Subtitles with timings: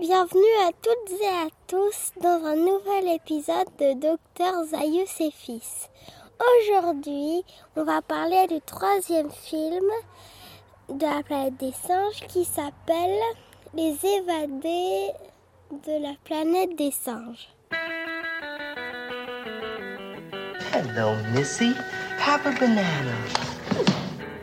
[0.00, 5.90] Bienvenue à toutes et à tous dans un nouvel épisode de Docteur Zaius et Fils.
[6.38, 7.42] Aujourd'hui,
[7.74, 9.84] on va parler du troisième film
[10.88, 13.18] de la planète des singes qui s'appelle
[13.74, 15.10] Les évadés
[15.84, 17.48] de la planète des singes.
[20.72, 21.74] Hello, Missy.
[22.20, 23.16] Have a banana.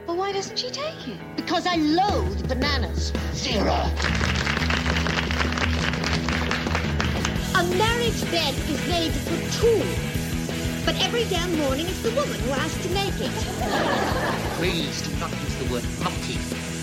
[0.06, 1.18] Well, why doesn't she take it?
[1.38, 3.14] Because I loathe bananas.
[3.34, 3.74] Zero.
[7.58, 9.80] A marriage bed is made for two.
[10.86, 13.32] But every damn morning it's the woman who has to make it.
[14.58, 16.38] Please do not use the word monkey.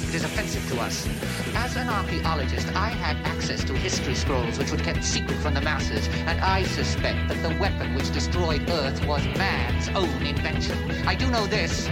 [0.08, 1.06] It is offensive to us.
[1.54, 5.60] As an archaeologist, I had access to history scrolls which were kept secret from the
[5.60, 10.78] masses, and I suspect that the weapon which destroyed Earth was man's own invention.
[11.06, 11.86] I do know this.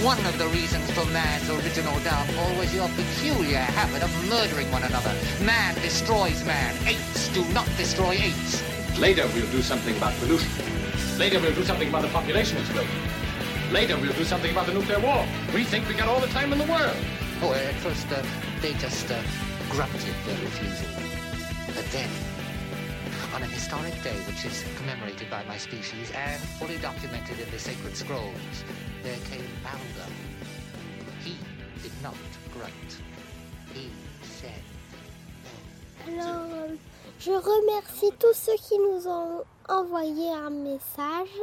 [0.00, 4.82] One of the reasons for man's original downfall was your peculiar habit of murdering one
[4.82, 5.14] another.
[5.44, 6.74] Man destroys man.
[6.88, 8.62] Apes do not destroy apes.
[8.98, 10.50] Later, we'll do something about pollution.
[11.18, 12.90] Later, we'll do something about the population explosion.
[13.70, 15.26] Later, we'll do something about the nuclear war.
[15.54, 16.96] We think we got all the time in the world.
[17.42, 18.22] Oh, at first, uh,
[18.62, 19.20] they just uh,
[19.68, 20.88] grunted their refusal.
[21.76, 22.08] But then,
[23.34, 27.58] on a historic day which is commemorated by my species and fully documented in the
[27.58, 28.64] sacred scrolls,
[29.02, 30.10] there came Balder.
[31.24, 31.36] He
[31.82, 32.14] did not
[32.52, 32.90] grunt.
[33.74, 33.90] He
[34.22, 34.62] said,
[36.08, 36.68] Alors,
[37.18, 41.36] je remercie tous ceux qui nous ont envoyé un message.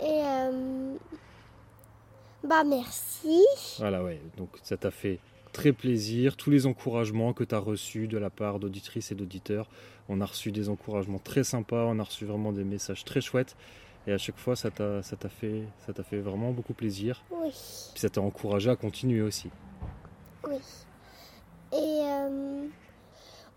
[0.00, 0.94] Et euh,
[2.44, 3.42] bah merci.
[3.78, 4.20] Voilà, ouais.
[4.36, 5.18] Donc ça t'a fait
[5.52, 6.36] très plaisir.
[6.36, 9.68] Tous les encouragements que tu as reçus de la part d'auditrices et d'auditeurs.
[10.08, 13.56] On a reçu des encouragements très sympas, on a reçu vraiment des messages très chouettes.
[14.08, 17.22] Et à chaque fois, ça t'a ça t'a fait, ça t'a fait vraiment beaucoup plaisir.
[17.30, 19.50] Oui, Puis ça t'a encouragé à continuer aussi.
[20.46, 20.56] oui.
[21.70, 22.66] Et euh,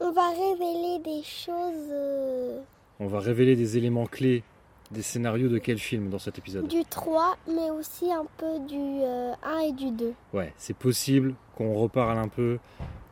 [0.01, 2.59] on va révéler des choses euh,
[2.99, 4.43] On va révéler des éléments clés
[4.91, 6.67] des scénarios de quel film dans cet épisode?
[6.67, 10.13] Du 3, mais aussi un peu du euh, 1 et du 2.
[10.33, 12.59] Ouais, c'est possible qu'on reparle un peu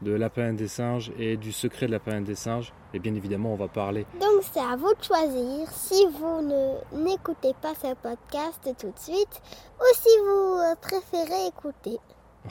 [0.02, 2.74] de la planète des singes et du secret de la planète des singes.
[2.94, 7.04] Et bien évidemment, on va parler Donc c'est à vous de choisir si vous ne
[7.04, 9.42] n'écoutez pas ce podcast tout de suite
[9.80, 11.98] ou si vous euh, préférez écouter.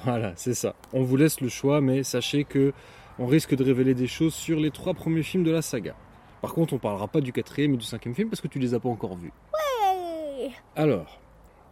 [0.04, 0.74] Voilà, c'est ça.
[0.92, 2.72] On vous laisse le choix, mais sachez que
[3.18, 5.94] on risque de révéler des choses sur les trois premiers films de la saga.
[6.40, 8.74] Par contre, on parlera pas du quatrième et du cinquième film parce que tu les
[8.74, 9.32] as pas encore vus.
[9.52, 10.50] Ouais.
[10.76, 11.20] Alors,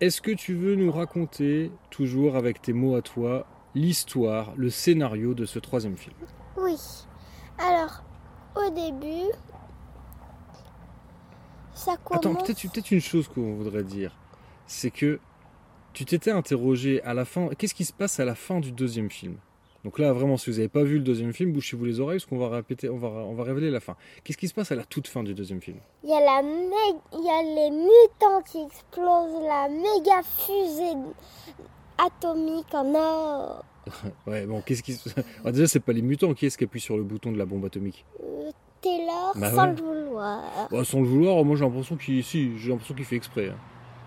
[0.00, 5.34] est-ce que tu veux nous raconter, toujours avec tes mots à toi, l'histoire, le scénario
[5.34, 6.16] de ce troisième film
[6.56, 6.76] Oui.
[7.58, 8.02] Alors,
[8.56, 9.30] au début,
[11.74, 12.24] ça commence.
[12.26, 14.16] Attends, peut-être une chose qu'on voudrait dire,
[14.66, 15.20] c'est que
[15.92, 17.48] tu t'étais interrogé à la fin.
[17.58, 19.36] Qu'est-ce qui se passe à la fin du deuxième film?
[19.84, 22.26] Donc là, vraiment, si vous n'avez pas vu le deuxième film, bouchez-vous les oreilles parce
[22.26, 23.94] qu'on va répéter, on va, on va révéler la fin.
[24.24, 25.78] Qu'est-ce qui se passe à la toute fin du deuxième film?
[26.02, 30.96] Il y a la il y a les mutants qui explosent la méga fusée
[31.98, 33.64] atomique en or.
[34.26, 35.00] Ouais, bon, qu'est-ce qui.
[35.44, 37.46] Ah, déjà, c'est pas les mutants qui est-ce qui appuie sur le bouton de la
[37.46, 39.70] bombe atomique Euh, Taylor Bah sans ouais.
[39.70, 40.68] le vouloir.
[40.70, 43.48] Bah, Sans le vouloir, moi j'ai l'impression qu'il si, j'ai l'impression qu'il fait exprès.
[43.50, 43.56] hein.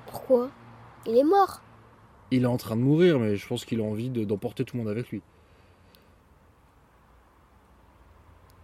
[0.08, 0.50] Pourquoi?
[1.06, 1.62] Il est mort.
[2.32, 4.78] Il est en train de mourir, mais je pense qu'il a envie de- d'emporter tout
[4.78, 5.22] le monde avec lui.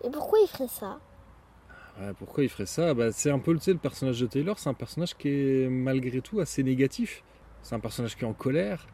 [0.04, 1.00] Et pourquoi il ferait ça?
[2.00, 2.94] Ouais, pourquoi il ferait ça?
[2.94, 5.70] Bah, C'est un peu tu sais, le personnage de Taylor, c'est un personnage qui est
[5.70, 7.24] malgré tout assez négatif.
[7.64, 8.86] C'est un personnage qui est en colère,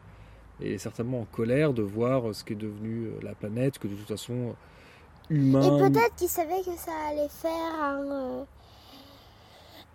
[0.60, 3.94] et certainement en colère de voir ce qui est devenu euh, la planète, que de
[3.94, 5.62] toute façon, euh, humain.
[5.62, 8.04] Et peut-être qu'il savait que ça allait faire un.
[8.10, 8.44] euh,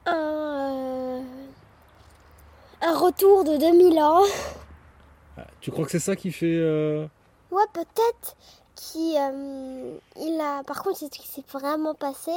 [0.06, 1.22] un.
[2.82, 4.22] un retour de 2000 ans.
[5.38, 6.56] Ah, Tu crois que c'est ça qui fait.
[6.58, 7.06] euh,
[7.52, 8.36] Ouais, peut-être
[8.76, 10.64] qu'il euh, il a.
[10.64, 12.32] Par contre, c'est ce qui s'est vraiment passé.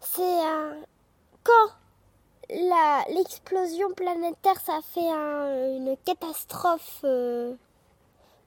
[0.00, 0.72] C'est un.
[1.44, 1.72] Quand
[3.14, 7.00] l'explosion planétaire, ça fait un- une catastrophe.
[7.04, 7.54] euh,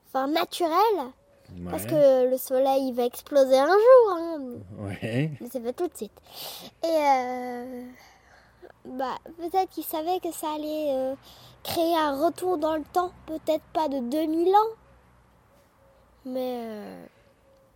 [0.07, 1.11] Enfin, naturelle.
[1.69, 4.11] Parce que le soleil il va exploser un jour.
[4.11, 4.39] Hein.
[4.79, 5.31] Ouais.
[5.41, 6.11] Mais c'est pas tout de suite.
[6.83, 7.83] Et euh,
[8.85, 11.15] bah, peut-être qu'il savait que ça allait euh,
[11.63, 13.11] créer un retour dans le temps.
[13.25, 14.75] Peut-être pas de 2000 ans.
[16.25, 16.97] Mais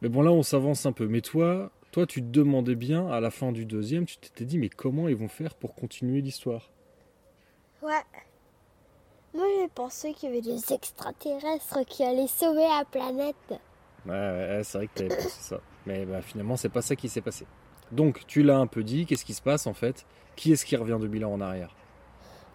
[0.01, 1.07] Mais bon, là, on s'avance un peu.
[1.07, 4.59] Mais toi, toi, tu te demandais bien, à la fin du deuxième, tu t'étais dit,
[4.59, 6.69] mais comment ils vont faire pour continuer l'histoire?
[7.81, 8.03] Ouais.
[9.33, 13.35] Moi j'ai pensé qu'il y avait des extraterrestres qui allaient sauver la planète.
[14.05, 15.59] Ouais, ouais, c'est vrai que t'avais pensé ça.
[15.87, 17.47] Mais bah, finalement, c'est pas ça qui s'est passé.
[17.91, 20.05] Donc, tu l'as un peu dit, qu'est-ce qui se passe en fait?
[20.35, 21.75] Qui est-ce qui revient de ans en arrière?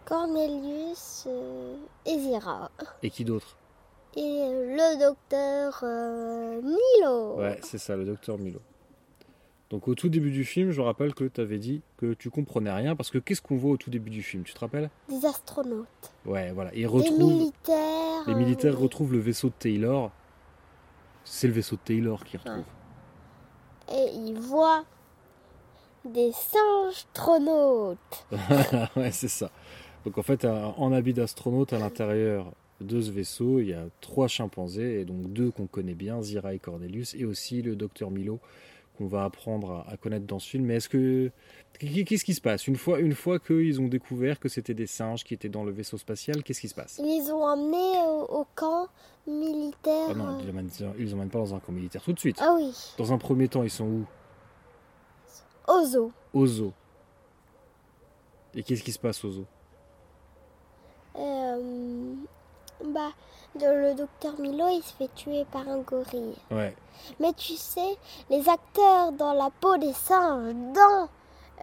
[0.05, 1.75] Cornelius euh,
[2.07, 2.71] et Zira.
[3.03, 3.57] Et qui d'autre?
[4.15, 7.41] Et le docteur euh, Milo.
[7.41, 8.61] Ouais, c'est ça, le docteur Milo.
[9.73, 12.71] Donc au tout début du film, je rappelle que tu avais dit que tu comprenais
[12.71, 14.91] rien parce que qu'est-ce qu'on voit au tout début du film Tu te rappelles?
[15.09, 16.13] Des astronautes.
[16.27, 16.71] Ouais, voilà.
[16.75, 18.23] Ils Des retrouvent, militaires.
[18.27, 20.11] les militaires retrouvent le vaisseau de Taylor.
[21.25, 22.65] C'est le vaisseau de Taylor qui retrouve.
[23.91, 24.85] Et ils voient
[26.05, 28.27] des singes astronautes.
[28.97, 29.51] ouais, c'est ça.
[30.05, 32.53] Donc en fait, en habit d'astronaute à l'intérieur
[32.83, 36.53] de ce vaisseau, il y a trois chimpanzés et donc deux qu'on connaît bien, Zira
[36.53, 38.39] et Cornelius, et aussi le docteur Milo
[39.03, 40.65] qu'on va apprendre à, à connaître dans ce film.
[40.65, 41.31] Mais est-ce que
[41.81, 42.69] qu'est-ce qui se passe?
[42.69, 45.73] Une fois une fois qu'ils ont découvert que c'était des singes qui étaient dans le
[45.73, 46.99] vaisseau spatial Qu'est-ce qui se passe?
[47.03, 48.89] Ils les ont emmenés au, au camp
[49.27, 50.09] militaire.
[50.11, 52.19] Ah non, ils les emmènent, ils les emmènent pas dans un camp militaire tout de
[52.19, 52.37] suite.
[52.41, 54.07] Ah oui, Dans un premier temps, ils sont où?
[55.69, 56.13] Au zoo.
[56.33, 56.73] Au zoo.
[58.55, 59.47] Et qu'est-ce qui se passe au zoo
[61.17, 62.15] Euh,
[62.87, 63.13] bah,
[63.61, 66.35] le docteur Milo, il se fait tuer par un gorille.
[66.51, 66.75] Ouais.
[67.21, 67.97] Mais tu sais,
[68.31, 71.09] les acteurs dans la peau des singes, dans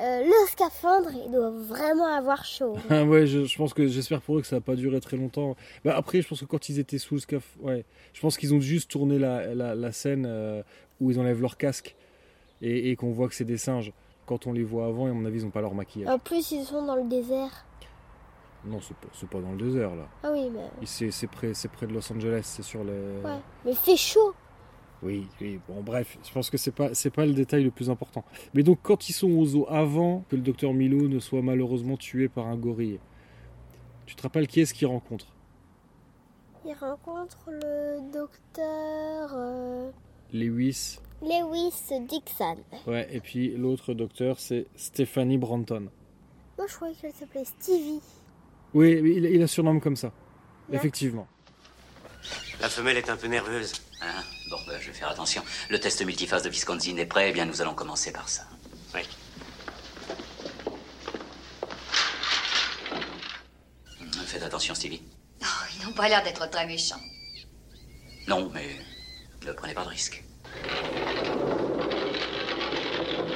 [0.01, 2.75] euh, le scaphandre, ils doivent vraiment avoir chaud.
[2.89, 5.17] Ah ouais, je, je pense que j'espère pour eux que ça n'a pas duré très
[5.17, 5.55] longtemps.
[5.83, 8.53] Bah après, je pense que quand ils étaient sous le scaf, ouais, je pense qu'ils
[8.53, 10.61] ont juste tourné la, la, la scène euh,
[11.01, 11.95] où ils enlèvent leur casque
[12.61, 13.91] et, et qu'on voit que c'est des singes.
[14.25, 16.07] Quand on les voit avant, et à mon avis, ils n'ont pas leur maquillage.
[16.13, 17.65] En plus, ils sont dans le désert.
[18.65, 20.07] Non, c'est pas, pas dans le désert là.
[20.23, 20.85] Ah oui, mais...
[20.85, 22.91] C'est près, de Los Angeles, c'est sur les.
[23.23, 23.39] Ouais.
[23.65, 24.33] Mais il fait chaud.
[25.01, 25.59] Oui, oui.
[25.67, 28.25] Bon, bref, je pense que c'est pas, pas le détail le plus important.
[28.53, 31.95] Mais donc, quand ils sont au zoo, avant que le docteur Milo ne soit malheureusement
[31.95, 32.99] tué par un gorille,
[34.05, 35.27] tu te rappelles qui est-ce qu'il rencontre?
[36.65, 39.89] Il rencontre le docteur euh,
[40.33, 40.99] Lewis.
[41.21, 42.57] Lewis Dixon.
[42.85, 45.89] Ouais, et puis l'autre docteur, c'est Stephanie Branton.
[46.57, 48.01] Moi, je croyais qu'elle s'appelait Stevie.
[48.73, 50.11] Oui, il, il la surnomme comme ça.
[50.69, 50.77] Ouais.
[50.77, 51.27] Effectivement.
[52.61, 53.73] La femelle est un peu nerveuse.
[54.01, 54.23] Hein?
[54.49, 55.43] Bon, ben, je vais faire attention.
[55.69, 58.43] Le test multiphase de Wisconsin est prêt, eh bien nous allons commencer par ça.
[58.93, 59.01] Oui.
[64.25, 65.01] Faites attention, Stevie.
[65.41, 65.45] Oh,
[65.75, 67.01] ils n'ont pas l'air d'être très méchants.
[68.27, 68.75] Non, mais
[69.47, 70.23] ne prenez pas de risque.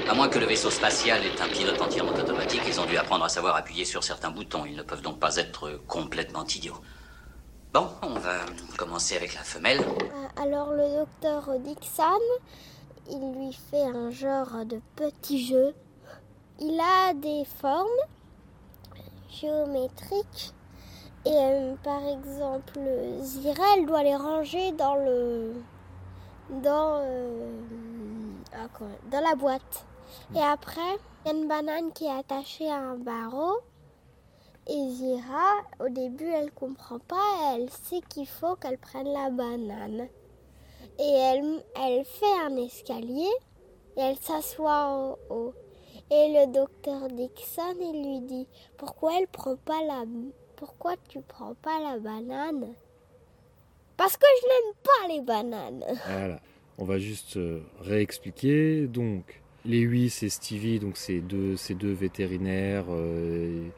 [0.10, 3.24] À moins que le vaisseau spatial ait un pilote entièrement automatique, ils ont dû apprendre
[3.26, 4.66] à savoir appuyer sur certains boutons.
[4.66, 6.78] Ils ne peuvent donc pas être complètement idiots.
[7.74, 8.38] Bon, on va
[8.78, 9.80] commencer avec la femelle.
[9.80, 12.04] Euh, Alors, le docteur Dixon,
[13.10, 15.74] il lui fait un genre de petit jeu.
[16.60, 17.88] Il a des formes
[19.32, 20.54] géométriques.
[21.26, 22.80] Et euh, par exemple,
[23.22, 25.54] Zira, elle doit les ranger dans le.
[26.50, 27.00] dans.
[27.02, 27.50] euh,
[28.54, 28.68] ah,
[29.10, 29.86] dans la boîte.
[30.36, 30.82] Et après,
[31.26, 33.58] il y a une banane qui est attachée à un barreau.
[34.68, 37.56] Et Zira, au début, elle comprend pas.
[37.56, 40.08] Elle sait qu'il faut qu'elle prenne la banane.
[41.00, 43.32] Et elle, elle fait un escalier.
[43.98, 45.54] Et elle s'assoit en haut.
[46.10, 50.04] Et le docteur Dixon, il lui dit Pourquoi elle prend pas la.
[50.56, 52.74] Pourquoi tu prends pas la banane?
[53.98, 55.86] Parce que je n'aime pas les bananes.
[56.08, 56.40] Voilà.
[56.78, 58.88] On va juste euh, réexpliquer.
[58.88, 63.70] Donc, Lewis et Stevie, donc ces deux, deux vétérinaires, euh,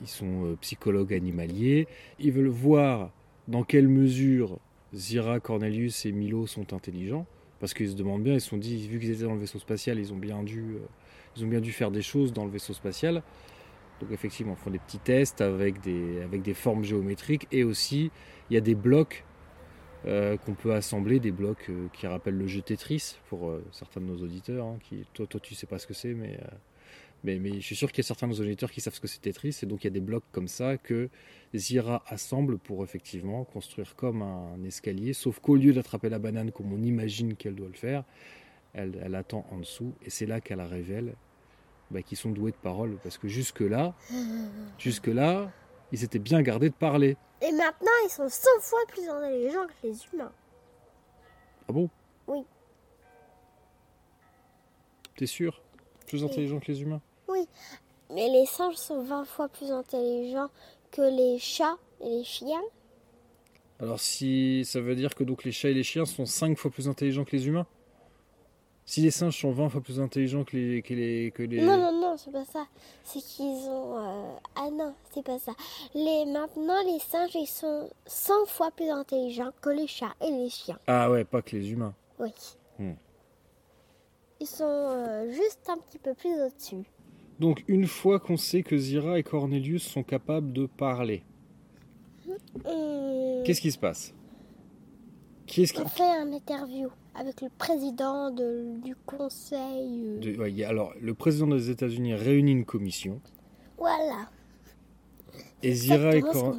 [0.00, 1.86] ils sont euh, psychologues animaliers.
[2.18, 3.10] Ils veulent voir
[3.48, 4.58] dans quelle mesure
[4.94, 7.26] Zira, Cornelius et Milo sont intelligents.
[7.60, 9.60] Parce qu'ils se demandent bien, ils se sont dit, vu qu'ils étaient dans le vaisseau
[9.60, 10.86] spatial, ils ont bien dû, euh,
[11.36, 13.22] ils ont bien dû faire des choses dans le vaisseau spatial.
[14.00, 18.10] Donc effectivement, ils font des petits tests avec des, avec des formes géométriques et aussi
[18.50, 19.24] il y a des blocs
[20.06, 24.00] euh, qu'on peut assembler, des blocs euh, qui rappellent le jeu Tetris pour euh, certains
[24.00, 24.66] de nos auditeurs.
[24.66, 26.38] hein, qui, toi, toi, tu sais pas ce que c'est, mais,
[27.22, 29.06] mais, je suis sûr qu'il y a certains de nos auditeurs qui savent ce que
[29.06, 29.60] c'est Tetris.
[29.62, 31.08] Et donc il y a des blocs comme ça que
[31.54, 35.12] Zira assemble pour effectivement construire comme un escalier.
[35.12, 38.02] Sauf qu'au lieu d'attraper la banane comme on imagine qu'elle doit le faire,
[38.74, 41.14] elle, attend en dessous et c'est là qu'elle révèle
[41.92, 42.96] bah, qu'ils sont doués de parole.
[43.04, 43.94] Parce que jusque-là,
[44.78, 45.52] jusque-là,
[45.92, 47.16] ils s'étaient bien gardés de parler.
[47.42, 50.32] Et maintenant, ils sont 100 fois plus intelligents que les humains.
[51.68, 51.90] Ah bon?
[52.28, 52.44] Oui.
[55.16, 55.60] T'es sûr?
[56.06, 57.00] Plus intelligent que les humains?
[57.28, 57.48] Oui,
[58.10, 60.50] mais les singes sont 20 fois plus intelligents
[60.92, 62.62] que les chats et les chiens.
[63.80, 66.70] Alors si ça veut dire que donc les chats et les chiens sont 5 fois
[66.70, 67.66] plus intelligents que les humains?
[68.84, 70.82] Si les singes sont 20 fois plus intelligents que les...
[70.82, 71.60] Que les, que les...
[71.62, 72.66] Non, non, non, c'est pas ça.
[73.04, 73.96] C'est qu'ils ont...
[73.96, 75.52] euh, Ah non, c'est pas ça.
[75.94, 76.24] Les...
[76.26, 80.78] Maintenant, les singes, ils sont 100 fois plus intelligents que les chats et les chiens.
[80.86, 81.94] Ah ouais, pas que les humains.
[82.18, 82.30] Oui.
[82.78, 82.94] Hmm.
[84.40, 86.84] Ils sont euh, juste un petit peu plus au-dessus.
[87.38, 91.22] Donc une fois qu'on sait que Zira et Cornelius sont capables de parler,
[92.28, 94.12] Et qu'est-ce qui se passe?
[95.46, 95.80] Qui est-ce qui...
[95.80, 96.88] on fait un interview.
[97.14, 100.02] Avec le président de- du conseil.
[100.06, 103.20] euh, De- ouais, alors, le président des États-Unis réunit une commission.
[103.78, 104.28] Voilà.
[105.62, 106.54] Et Zira et, Cor-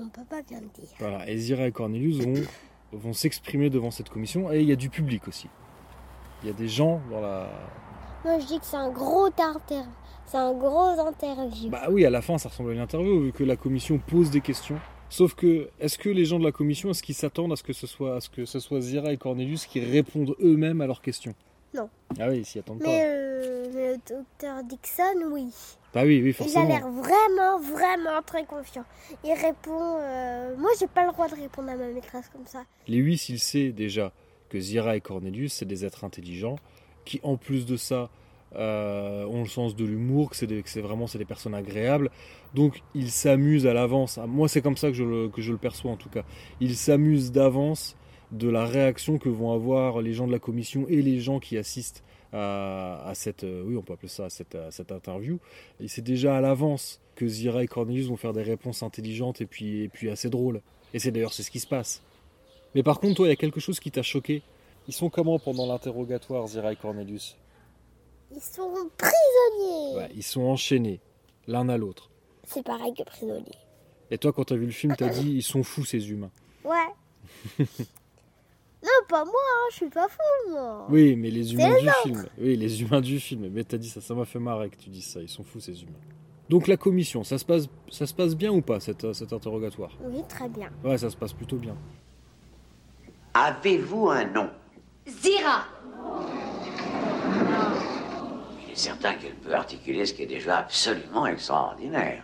[1.00, 2.34] voilà, et Zira et Cornelius vont,
[2.94, 4.52] vont s'exprimer devant cette commission.
[4.52, 5.50] Et il y a du public aussi.
[6.42, 7.50] Il y a des gens dans la.
[8.24, 9.82] Moi, je dis que c'est un gros inter...
[10.26, 11.70] C'est un gros interview.
[11.70, 14.32] Bah oui, à la fin, ça ressemble à une interview vu que la commission pose
[14.32, 14.80] des questions.
[15.10, 17.74] Sauf que, est-ce que les gens de la commission, est-ce qu'ils s'attendent à ce que
[17.74, 21.02] ce soit, à ce que ce soit Zira et Cornelius qui répondent eux-mêmes à leurs
[21.02, 21.34] questions?
[21.76, 21.90] Non.
[22.20, 23.06] Ah oui, ils s'y attendent mais, pas.
[23.06, 25.48] euh, mais le docteur Dixon, oui.
[25.94, 26.68] Bah oui, oui, Il a forcément.
[26.68, 28.86] l'air vraiment, vraiment très confiant.
[29.24, 29.98] Il répond.
[30.00, 32.64] euh, Moi, j'ai pas le droit de répondre à ma maîtresse comme ça.
[32.88, 34.12] Lewis, il sait déjà
[34.50, 36.56] que Zira et Cornelius, c'est des êtres intelligents
[37.06, 38.10] qui, en plus de ça,
[38.56, 42.10] euh, ont le sens de l'humour, que c'est vraiment c'est des personnes agréables.
[42.54, 44.18] Donc, il s'amuse à l'avance.
[44.18, 46.24] Ah, Moi, c'est comme ça que je, le, que je le perçois en tout cas.
[46.60, 47.96] Il s'amuse d'avance
[48.32, 51.58] de la réaction que vont avoir les gens de la commission et les gens qui
[51.58, 55.40] assistent à, cette, euh, oui, on peut appeler ça cette, cette interview.
[55.80, 59.46] Et c'est déjà à l'avance que Zira et Cornelius vont faire des réponses intelligentes et
[59.46, 60.62] puis, et puis assez drôles.
[60.94, 62.02] Et c'est d'ailleurs c'est ce qui se passe.
[62.76, 64.42] Mais par contre, toi, il y a quelque chose qui t'a choqué.
[64.88, 67.38] Ils sont comment pendant l'interrogatoire, Zira et Cornelius?
[68.36, 69.96] Ils sont prisonniers.
[69.98, 71.00] Ouais, Ils sont enchaînés,
[71.48, 72.10] l'un à l'autre.
[72.46, 73.58] C'est pareil que prisonniers.
[74.12, 76.32] Et toi, quand t'as vu le film, t'as dit ils sont fous ces humains.
[76.64, 77.58] Ouais.
[77.60, 80.88] non, pas moi, hein, je suis pas fou, moi.
[80.90, 82.02] Oui, mais les humains les du autres.
[82.04, 82.26] film.
[82.40, 83.50] Oui, les humains du film.
[83.52, 85.22] Mais t'as dit ça, ça m'a fait marrer que tu dises ça.
[85.22, 85.92] Ils sont fous ces humains.
[86.50, 89.32] Donc la commission, ça se passe, ça se passe bien ou pas cette, euh, cet
[89.32, 89.92] interrogatoire?
[90.02, 90.70] Oui, très bien.
[90.84, 91.76] Ouais, ça se passe plutôt bien.
[93.34, 94.50] Avez-vous un nom?
[95.08, 95.66] Zira
[98.74, 102.24] est certain qu'elle peut articuler ce qui est déjà absolument extraordinaire.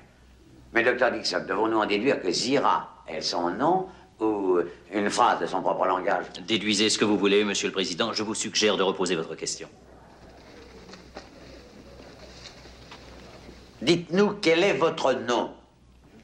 [0.73, 3.87] Mais docteur Dixon, devons-nous en déduire que Zira est son nom
[4.19, 4.59] ou
[4.91, 6.25] une phrase de son propre langage?
[6.47, 8.13] Déduisez ce que vous voulez, monsieur le président.
[8.13, 9.69] Je vous suggère de reposer votre question.
[13.81, 15.51] Dites-nous quel est votre nom.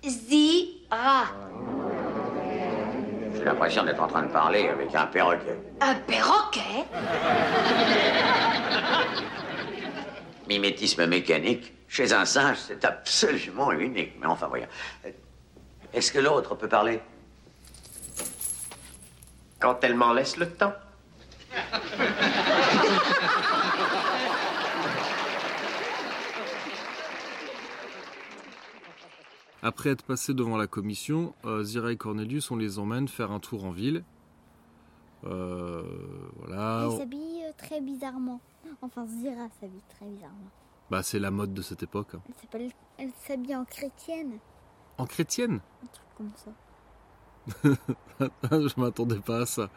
[0.04, 1.26] Zira.
[3.36, 5.60] J'ai l'impression d'être en train de parler avec un perroquet.
[5.82, 6.86] Un perroquet?
[10.48, 14.14] Mimétisme mécanique, chez un singe, c'est absolument unique.
[14.20, 14.68] Mais enfin, voyons.
[15.06, 15.12] Euh,
[15.94, 17.00] Est-ce que l'autre peut parler?
[19.60, 20.74] Quand elle m'en laisse le temps.
[29.64, 33.40] Après être passé devant la commission, euh, Zira et Cornelius, on les emmène faire un
[33.40, 34.04] tour en ville.
[35.26, 35.82] Euh,
[36.38, 36.88] voilà.
[36.92, 38.40] Elle s'habille euh, très bizarrement.
[38.82, 40.50] Enfin, Zira s'habille très bizarrement.
[40.90, 42.16] Bah, c'est la mode de cette époque.
[42.16, 42.22] hein.
[42.28, 44.38] Elle s'appelle, elle s'habille en chrétienne,
[44.98, 45.60] En chrétienne?
[45.84, 46.52] Un truc comme ça.
[48.52, 49.70] Je m'attendais pas à ça.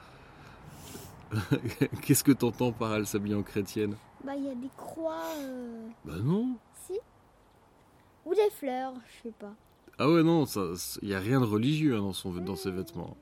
[2.02, 3.96] Qu'est-ce que t'entends par elle s'habille en chrétienne?
[4.24, 6.56] Bah, il y a des croix, euh, Bah non.
[6.86, 6.98] si,
[8.24, 9.52] ou des fleurs, je sais pas.
[9.98, 10.44] Ah ouais, non,
[11.02, 13.16] il n'y a rien de religieux hein, dans, son, dans ses vêtements.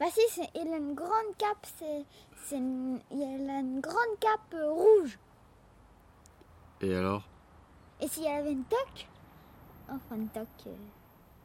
[0.00, 2.04] Bah si, c'est, elle a une grande cape, c'est,
[2.46, 5.18] c'est une, a une grande cape euh, rouge.
[6.80, 7.28] Et alors?
[8.00, 9.06] Et si elle avait une toque,
[9.90, 10.74] enfin une toque, euh,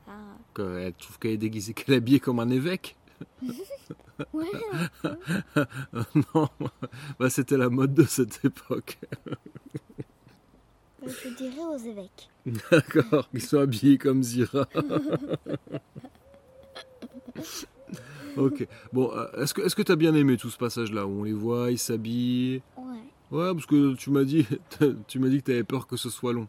[0.08, 2.96] ah, que- Elle trouve qu'elle est déguisée, qu'elle est habillée comme un évêque?
[4.34, 4.48] Ouais,
[6.34, 6.48] Non,
[7.20, 8.98] bah, c'était la mode de cette époque.
[9.26, 9.36] bah,
[11.24, 12.30] je dirais aux évêques.
[12.72, 14.68] D'accord, ils sont habillés comme Zira.
[18.38, 21.24] Ok, bon, euh, est-ce que est-ce que t'as bien aimé tout ce passage-là où on
[21.24, 22.62] les voit, ils s'habillent?
[22.78, 22.84] Ouais.
[23.32, 24.46] Ouais, parce que tu m'as dit,
[25.08, 26.48] tu m'as dit que t'avais peur que ce soit long.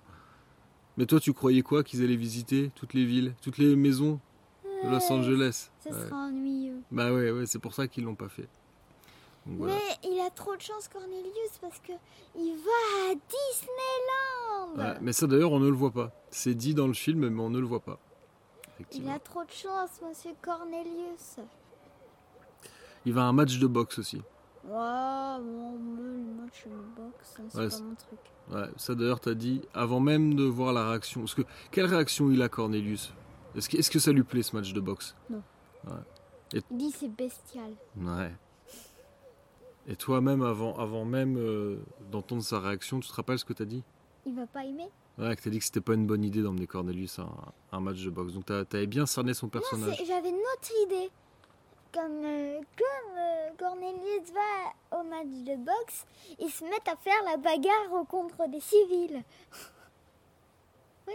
[0.97, 4.19] Mais toi, tu croyais quoi qu'ils allaient visiter toutes les villes, toutes les maisons
[4.85, 5.71] de Los Angeles?
[5.85, 5.93] Ouais.
[5.93, 6.81] sera ennuyeux.
[6.91, 8.49] Bah ouais, ouais, c'est pour ça qu'ils l'ont pas fait.
[9.47, 9.75] Donc voilà.
[9.75, 11.93] Mais il a trop de chance, Cornelius, parce que
[12.35, 14.91] il va à Disneyland.
[14.93, 16.13] Ouais, mais ça d'ailleurs, on ne le voit pas.
[16.31, 17.99] C'est dit dans le film, mais on ne le voit pas.
[18.93, 21.37] Il a trop de chance, monsieur Cornelius.
[23.07, 24.21] Il va à un match de boxe aussi.
[24.67, 28.19] Moi, le match de boxe, c'est Ouais, pas mon truc.
[28.53, 31.21] Ouais, ça d'ailleurs, t'as dit avant même de voir la réaction.
[31.21, 33.13] Parce que quelle réaction il a, Cornelius?
[33.55, 35.15] Est-ce que, est-ce que ça lui plaît ce match de boxe?
[35.31, 35.43] Non.
[35.87, 36.61] Ouais.
[36.71, 37.73] Il dit c'est bestial.
[37.97, 38.33] Ouais.
[39.89, 41.79] Et toi-même, avant, avant même euh,
[42.11, 43.85] d'entendre sa réaction, tu te rappelles ce que t'as dit?
[44.25, 44.89] Il va pas aimer?
[45.19, 47.81] Ouais, que t'as dit que c'était pas une bonne idée d'emmener Cornelius à un, un
[47.81, 48.33] match de boxe.
[48.33, 49.97] Donc t'as- t'avais bien cerné son personnage.
[50.07, 51.09] j'avais une autre idée.
[51.97, 56.05] Comme, euh, comme euh, Cornelius va au match de boxe,
[56.39, 59.25] ils se mettent à faire la bagarre contre des civils.
[61.09, 61.15] oui.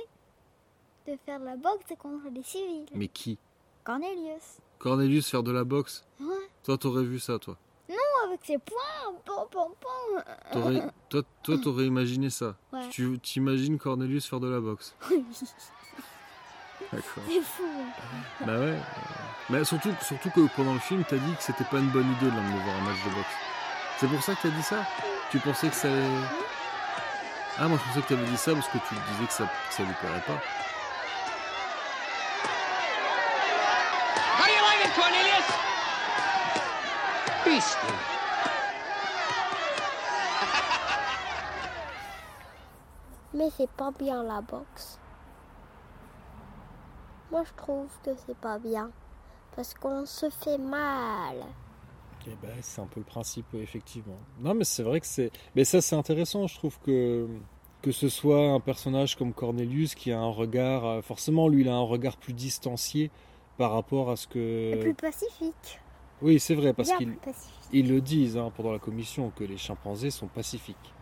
[1.06, 2.88] De faire de la boxe contre des civils.
[2.96, 3.38] Mais qui?
[3.84, 4.58] Cornelius.
[4.80, 6.04] Cornelius faire de la boxe?
[6.20, 6.50] Ouais.
[6.64, 7.58] Toi, t'aurais vu ça, toi?
[7.88, 7.96] Non,
[8.26, 9.14] avec ses poings.
[9.24, 10.24] Pom, pom, pom.
[10.52, 12.56] T'aurais- toi, toi, t'aurais imaginé ça.
[12.74, 12.90] Ouais.
[12.90, 14.96] Tu t'imagines Cornelius faire de la boxe?
[16.94, 17.24] D'accord.
[17.28, 17.64] C'est fou.
[18.42, 18.78] Bah ouais.
[19.50, 22.26] Mais surtout, surtout que pendant le film, t'as dit que c'était pas une bonne idée
[22.26, 23.28] de l'emmener voir un match de boxe.
[23.98, 24.86] C'est pour ça que t'as dit ça?
[25.30, 26.04] Tu pensais que ça allait...
[27.60, 29.74] Ah, moi je pensais que t'avais dit ça parce que tu disais que ça, que
[29.74, 30.40] ça lui plairait pas.
[34.38, 35.48] How do you like it, Cornelius?
[37.46, 37.94] Beastly.
[43.34, 44.91] Mais c'est pas bien la boxe.
[47.32, 48.92] Moi je trouve que c'est pas bien.
[49.56, 51.46] Parce qu'on se fait mal.
[52.28, 54.18] Eh ben, c'est un peu le principe, effectivement.
[54.40, 55.32] Non, mais c'est vrai que c'est.
[55.56, 56.48] Mais ça, c'est intéressant.
[56.48, 57.28] Je trouve que
[57.82, 60.86] que ce soit un personnage comme Cornelius qui a un regard.
[60.86, 63.10] euh, Forcément, lui, il a un regard plus distancié
[63.58, 64.82] par rapport à ce Et que.
[64.82, 65.80] plus pacifique.
[66.22, 67.18] Oui, c'est vrai, parce qu'ils
[67.74, 70.94] ils le disent hein, pendant la commission que les chimpanzés sont pacifiques.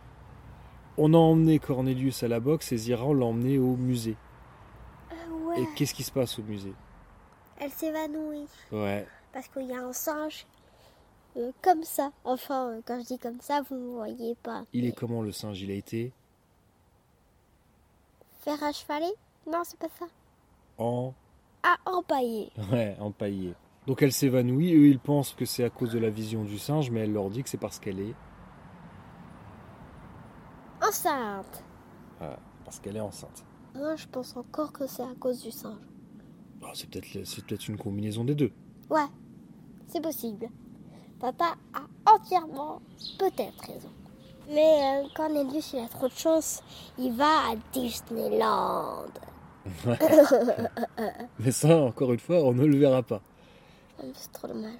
[0.96, 4.16] On a emmené Cornelius à la boxe et Zira l'a emmené au musée.
[5.30, 5.62] Ouais.
[5.62, 6.74] Et qu'est-ce qui se passe au musée?
[7.58, 8.48] Elle s'évanouit.
[8.72, 9.06] Ouais.
[9.32, 10.46] Parce qu'il y a un singe
[11.36, 12.10] euh, comme ça.
[12.24, 14.64] Enfin, euh, quand je dis comme ça, vous ne voyez pas.
[14.72, 15.60] Il est comment le singe?
[15.60, 16.12] Il a été
[18.40, 19.12] Faire à chevaler?
[19.46, 20.06] Non, c'est pas ça.
[20.78, 21.12] en.
[21.62, 22.50] Ah, empaillé.
[22.72, 23.54] Ouais, empaillé.
[23.86, 24.72] Donc elle s'évanouit.
[24.74, 27.28] Eux, ils pensent que c'est à cause de la vision du singe, mais elle leur
[27.28, 28.14] dit que c'est parce qu'elle est.
[30.82, 31.62] Enceinte.
[32.20, 33.44] ah, parce qu'elle est enceinte.
[33.74, 35.78] Moi, je pense encore que c'est à cause du singe.
[36.62, 38.52] Ah, c'est peut-être c'est peut-être une combinaison des deux.
[38.90, 39.06] Ouais,
[39.86, 40.48] c'est possible.
[41.18, 42.80] Papa a entièrement
[43.18, 43.90] peut-être raison.
[44.48, 46.62] Mais euh, Cornelius, il a trop de chance.
[46.98, 49.06] Il va à Disneyland.
[51.38, 53.20] mais ça, encore une fois, on ne le verra pas.
[54.14, 54.72] C'est trop dommage.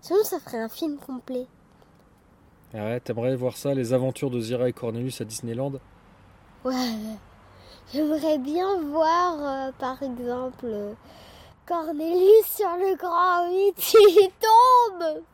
[0.00, 1.46] Sinon, ça ferait un film complet.
[2.74, 5.72] Ah ouais, t'aimerais voir ça, les aventures de Zira et Cornelius à Disneyland?
[6.64, 6.74] Ouais.
[7.92, 10.94] J'aimerais bien voir, euh, par exemple, euh,
[11.66, 15.24] Cornelius sur le grand 8 il tombe.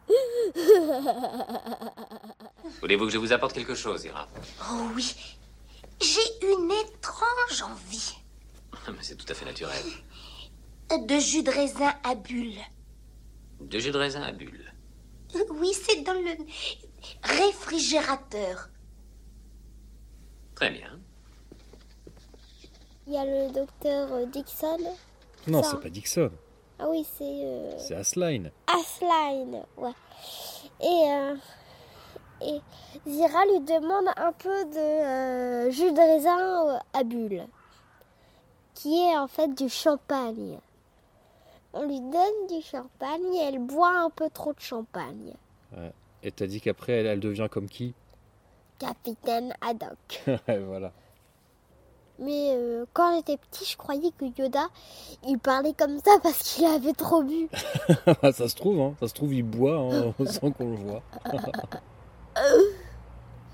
[2.80, 4.28] Voulez-vous que je vous apporte quelque chose, Ira?
[4.70, 5.14] Oh oui,
[6.00, 8.14] j'ai une étrange envie
[8.88, 9.84] Mais c'est tout à fait naturel.
[10.90, 12.60] de jus de raisin à bulles.
[13.60, 14.72] De jus de raisin à bulles.
[15.50, 16.36] Oui, c'est dans le
[17.22, 18.68] réfrigérateur.
[20.54, 21.00] Très bien.
[23.06, 24.78] Il y a le docteur euh, Dixon.
[25.46, 26.30] Non, c'est pas Dixon,
[26.78, 28.50] Ah oui, c'est euh, c'est Asline.
[28.66, 29.62] Asline.
[29.76, 29.92] Ouais.
[30.80, 31.34] Et, euh,
[32.40, 32.60] et
[33.06, 37.46] Zira lui demande un peu de euh, jus de raisin à bulles,
[38.74, 40.58] qui est en fait du champagne.
[41.74, 45.34] On lui donne du champagne et elle boit un peu trop de champagne.
[45.76, 45.92] Ouais.
[46.22, 47.92] Et t'as dit qu'après, elle, elle devient comme qui?
[48.78, 50.22] Capitaine Haddock.
[50.46, 50.90] Voilà.
[52.18, 54.68] Mais euh, quand j'étais petit, je croyais que Yoda,
[55.26, 57.48] il parlait comme ça parce qu'il avait trop bu.
[58.32, 58.94] ça se trouve, hein.
[59.00, 61.02] Ça se trouve, il boit hein, sans qu'on le voit.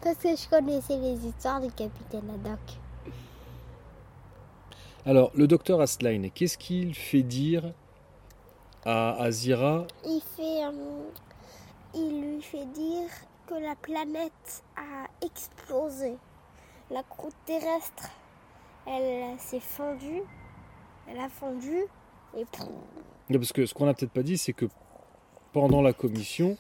[0.03, 2.59] Parce que je connaissais les histoires du Capitaine Haddock.
[5.05, 7.75] Alors, le docteur Asline, qu'est-ce qu'il fait dire
[8.85, 11.11] à, à Zira Il fait, euh,
[11.95, 13.09] il lui fait dire
[13.47, 16.17] que la planète a explosé.
[16.91, 18.09] La croûte terrestre,
[18.91, 20.23] elle s'est fondue.
[21.09, 21.85] Elle a fondu
[22.37, 22.45] et
[23.33, 24.67] Parce que ce qu'on n'a peut-être pas dit, c'est que
[25.53, 26.57] pendant la commission,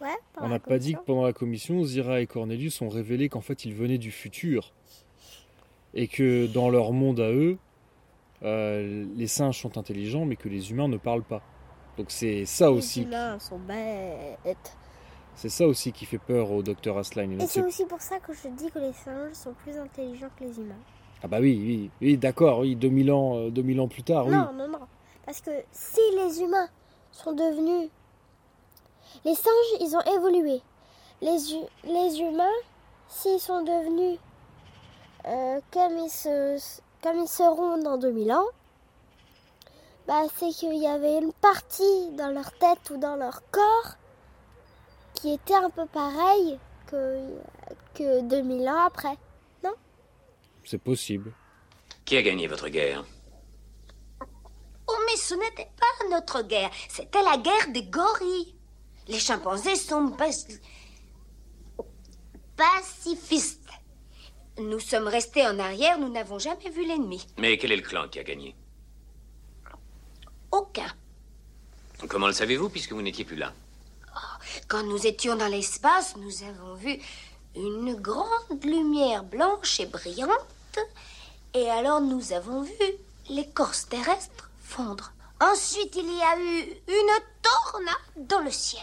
[0.00, 0.16] ouais.
[0.40, 3.64] on n'a pas dit que pendant la commission, Zira et Cornelius ont révélé qu'en fait,
[3.64, 4.72] ils venaient du futur.
[5.94, 7.58] Et que dans leur monde à eux,
[8.42, 11.42] euh, les singes sont intelligents, mais que les humains ne parlent pas.
[11.96, 14.76] Donc c'est ça Les aussi, humains sont bêtes.
[15.38, 17.32] C'est ça aussi qui fait peur au docteur Asline.
[17.32, 20.28] Et c'est c'est- aussi pour ça que je dis que les singes sont plus intelligents
[20.38, 20.74] que les humains.
[21.22, 24.32] Ah bah oui, oui, oui, d'accord, oui, 2000 ans, euh, 2000 ans plus tard, oui.
[24.32, 24.80] Non, non, non.
[25.24, 26.68] Parce que si les humains
[27.12, 27.88] sont devenus...
[29.24, 30.60] Les singes, ils ont évolué.
[31.22, 32.44] Les, hu- les humains,
[33.08, 34.18] s'ils sont devenus
[35.26, 36.58] euh, comme, ils se,
[37.02, 38.44] comme ils seront dans 2000 ans,
[40.06, 43.94] bah, c'est qu'il y avait une partie dans leur tête ou dans leur corps
[45.20, 47.18] qui était un peu pareille que,
[47.94, 49.16] que 2000 ans après.
[49.64, 49.74] Non?
[50.64, 51.32] C'est possible.
[52.04, 53.04] Qui a gagné votre guerre?
[54.86, 58.54] Oh, mais ce n'était pas notre guerre, c'était la guerre des gorilles.
[59.08, 60.16] Les chimpanzés sont
[62.56, 63.68] pacifistes.
[64.58, 67.26] Nous sommes restés en arrière, nous n'avons jamais vu l'ennemi.
[67.38, 68.54] Mais quel est le clan qui a gagné?
[70.50, 70.92] Aucun.
[72.08, 73.52] Comment le savez-vous puisque vous n'étiez plus là?
[74.66, 76.98] Quand nous étions dans l'espace, nous avons vu
[77.54, 80.78] une grande lumière blanche et brillante.
[81.54, 82.72] Et alors nous avons vu
[83.30, 85.12] l'écorce terrestre fondre.
[85.40, 88.82] Ensuite, il y a eu une tornade dans le ciel.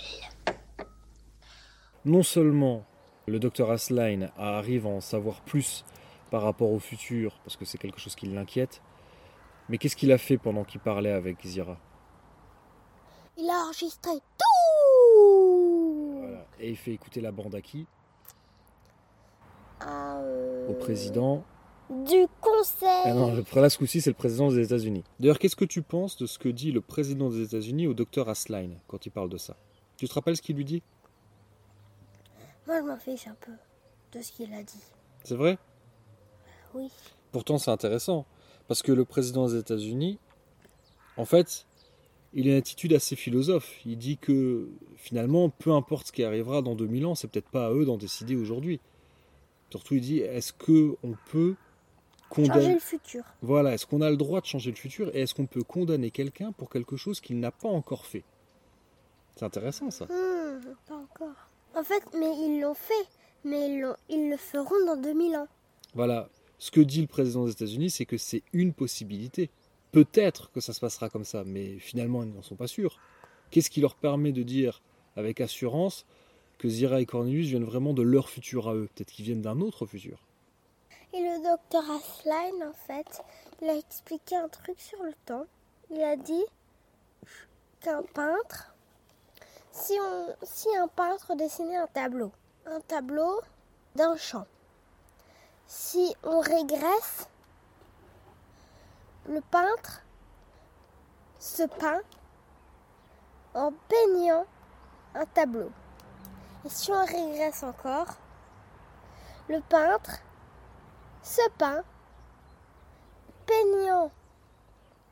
[2.05, 2.85] Non seulement
[3.27, 5.83] le docteur Asline arrive à en savoir plus
[6.31, 8.81] par rapport au futur, parce que c'est quelque chose qui l'inquiète,
[9.69, 11.77] mais qu'est-ce qu'il a fait pendant qu'il parlait avec Zira?
[13.37, 14.19] Il a enregistré tout
[16.19, 16.45] Voilà.
[16.59, 17.85] Et il fait écouter la bande à qui?
[19.85, 21.43] Euh, Au président.
[21.89, 25.03] Du conseil Ah non, le, là, ce coup-ci, c'est le président des États-Unis.
[25.19, 28.27] D'ailleurs, qu'est-ce que tu penses de ce que dit le président des États-Unis au docteur
[28.27, 29.55] Asline quand il parle de ça?
[29.97, 30.81] Tu te rappelles ce qu'il lui dit?
[32.65, 33.51] Moi, je m'en fiche un peu
[34.17, 34.81] de ce qu'il a dit.
[35.23, 35.59] C'est vrai?
[36.73, 36.89] Oui.
[37.31, 38.25] Pourtant, c'est intéressant.
[38.67, 40.17] Parce que le président des États-Unis,
[41.17, 41.67] en fait,
[42.35, 43.79] il a une attitude assez philosophe.
[43.85, 47.67] Il dit que finalement, peu importe ce qui arrivera dans 2000 ans, c'est peut-être pas
[47.67, 48.79] à eux d'en décider aujourd'hui.
[49.71, 51.55] Surtout, il dit est-ce que on peut
[52.35, 53.23] Changer condamner le futur.
[53.41, 56.11] Voilà, est-ce qu'on a le droit de changer le futur et est-ce qu'on peut condamner
[56.11, 58.23] quelqu'un pour quelque chose qu'il n'a pas encore fait?
[59.35, 60.05] C'est intéressant ça.
[60.05, 61.49] Hmm, pas encore.
[61.75, 62.93] En fait, mais ils l'ont fait.
[63.43, 65.47] Mais ils le feront dans 2000 ans.
[65.93, 69.51] Voilà, ce que dit le président des États-Unis, c'est que c'est une possibilité.
[69.95, 72.99] Peut-être que ça se passera comme ça, mais finalement, ils n'en sont pas sûrs.
[73.49, 74.81] Qu'est-ce qui leur permet de dire
[75.15, 76.05] avec assurance
[76.57, 78.89] que Zira et Cornelius viennent vraiment de leur futur à eux?
[78.93, 80.19] Peut-être qu'ils viennent d'un autre futur.
[81.13, 83.23] Et le docteur Asline, en fait,
[83.61, 85.45] il a expliqué un truc sur le temps.
[85.89, 86.43] Il a dit
[87.79, 88.75] qu'un peintre,
[89.71, 92.33] si, on, si un peintre dessinait un tableau,
[92.65, 93.39] un tableau
[93.95, 94.45] d'un champ,
[95.67, 97.29] si on régresse,
[99.27, 100.03] le peintre
[101.39, 102.01] se peint
[103.53, 104.45] en peignant
[105.13, 105.71] un tableau.
[106.65, 108.15] Et si on régresse encore,
[109.47, 110.19] le peintre
[111.21, 111.83] se peint
[113.45, 114.11] peignant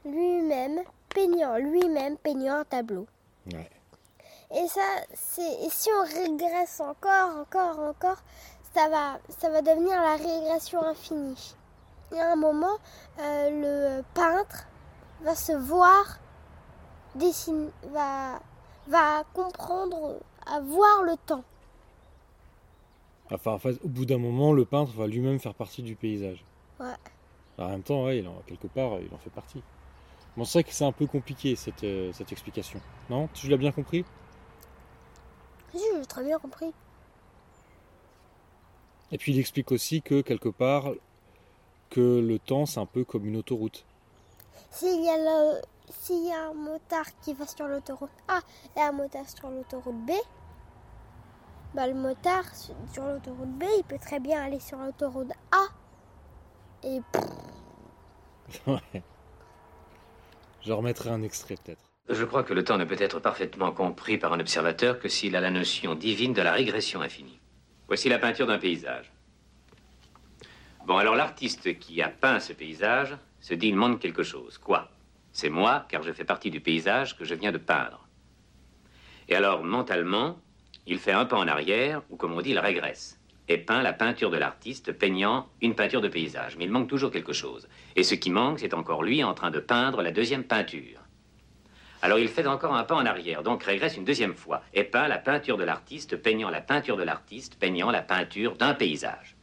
[0.05, 3.07] lui-même, peignant lui-même, peignant un tableau.
[3.51, 3.69] Ouais.
[4.51, 4.81] Et ça,
[5.13, 8.17] c'est et si on régresse encore, encore, encore,
[8.73, 11.55] ça va, ça va devenir la régression infinie.
[12.19, 12.77] A un moment,
[13.19, 14.67] euh, le peintre
[15.23, 16.19] va se voir
[17.15, 18.39] dessiner, va,
[18.87, 21.43] va comprendre, à voir le temps.
[23.31, 26.43] Enfin, en fait, au bout d'un moment, le peintre va lui-même faire partie du paysage.
[26.79, 26.93] Ouais.
[27.57, 29.63] En même temps, ouais, il en, quelque part, il en fait partie.
[30.37, 32.79] Bon, c'est vrai que c'est un peu compliqué cette, euh, cette explication.
[33.09, 33.27] Non?
[33.33, 34.05] Tu l'as bien compris?
[35.73, 36.73] Si, j'ai très bien compris.
[39.11, 40.91] Et puis il explique aussi que quelque part,
[41.93, 43.85] que le temps c'est un peu comme une autoroute.
[44.71, 48.39] S'il y, a le- s'il y a un motard qui va sur l'autoroute A
[48.75, 50.11] et un motard sur l'autoroute B,
[51.75, 55.65] bah, le motard su- sur l'autoroute B, il peut très bien aller sur l'autoroute A.
[56.83, 56.99] Et
[58.67, 59.03] Ouais.
[60.61, 61.81] Je remettrai un extrait peut-être.
[62.09, 65.35] Je crois que le temps ne peut être parfaitement compris par un observateur que s'il
[65.35, 67.39] a la notion divine de la régression infinie.
[67.87, 69.12] Voici la peinture d'un paysage.
[70.85, 74.57] Bon, alors l'artiste qui a peint ce paysage se dit il manque quelque chose.
[74.57, 74.89] Quoi?
[75.31, 78.05] C'est moi, car je fais partie du paysage que je viens de peindre.
[79.29, 80.37] Et alors, mentalement,
[80.85, 83.17] il fait un pas en arrière, ou comme on dit, il régresse,
[83.47, 86.57] et peint la peinture de l'artiste peignant une peinture de paysage.
[86.57, 87.69] Mais il manque toujours quelque chose.
[87.95, 90.99] Et ce qui manque, c'est encore lui en train de peindre la deuxième peinture.
[92.01, 95.07] Alors il fait encore un pas en arrière, donc régresse une deuxième fois, et peint
[95.07, 99.37] la peinture de l'artiste, peignant la peinture de l'artiste, peignant la peinture d'un paysage.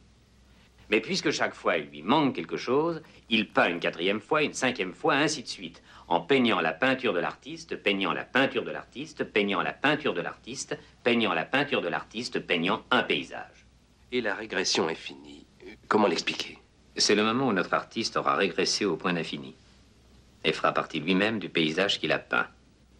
[0.91, 4.53] Mais puisque chaque fois il lui manque quelque chose, il peint une quatrième fois, une
[4.53, 8.71] cinquième fois, ainsi de suite, en peignant la peinture de l'artiste, peignant la peinture de
[8.71, 13.65] l'artiste, peignant la peinture de l'artiste, peignant la peinture de l'artiste, peignant un paysage.
[14.11, 15.45] Et la régression est finie.
[15.87, 16.57] Comment l'expliquer?
[16.97, 19.55] C'est le moment où notre artiste aura régressé au point d'infini
[20.43, 22.47] et fera partie lui-même du paysage qu'il a peint.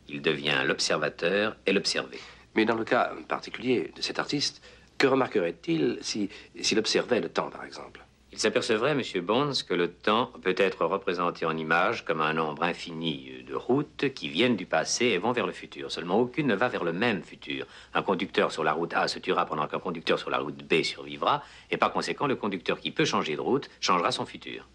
[0.07, 2.19] Il devient l'observateur et l'observé.
[2.55, 4.61] Mais dans le cas particulier de cet artiste,
[5.01, 6.29] que remarquerait-il si-
[6.61, 8.05] s'il observait le temps, par exemple?
[8.33, 9.01] Il s'apercevrait, M.
[9.25, 14.13] Bones, que le temps peut être représenté en images comme un nombre infini de routes
[14.13, 15.91] qui viennent du passé et vont vers le futur.
[15.91, 17.65] Seulement, aucune ne va vers le même futur.
[17.95, 20.83] Un conducteur sur la route A se tuera pendant qu'un conducteur sur la route B
[20.83, 24.69] survivra, et par conséquent, le conducteur qui peut changer de route changera son futur.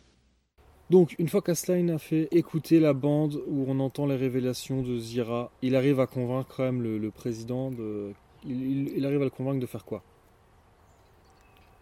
[0.91, 4.99] Donc, une fois qu'Asline a fait écouter la bande où on entend les révélations de
[4.99, 8.13] Zira, il arrive à convaincre quand même le, le président de.
[8.45, 10.03] Il, il- il arrive à le convaincre de faire quoi?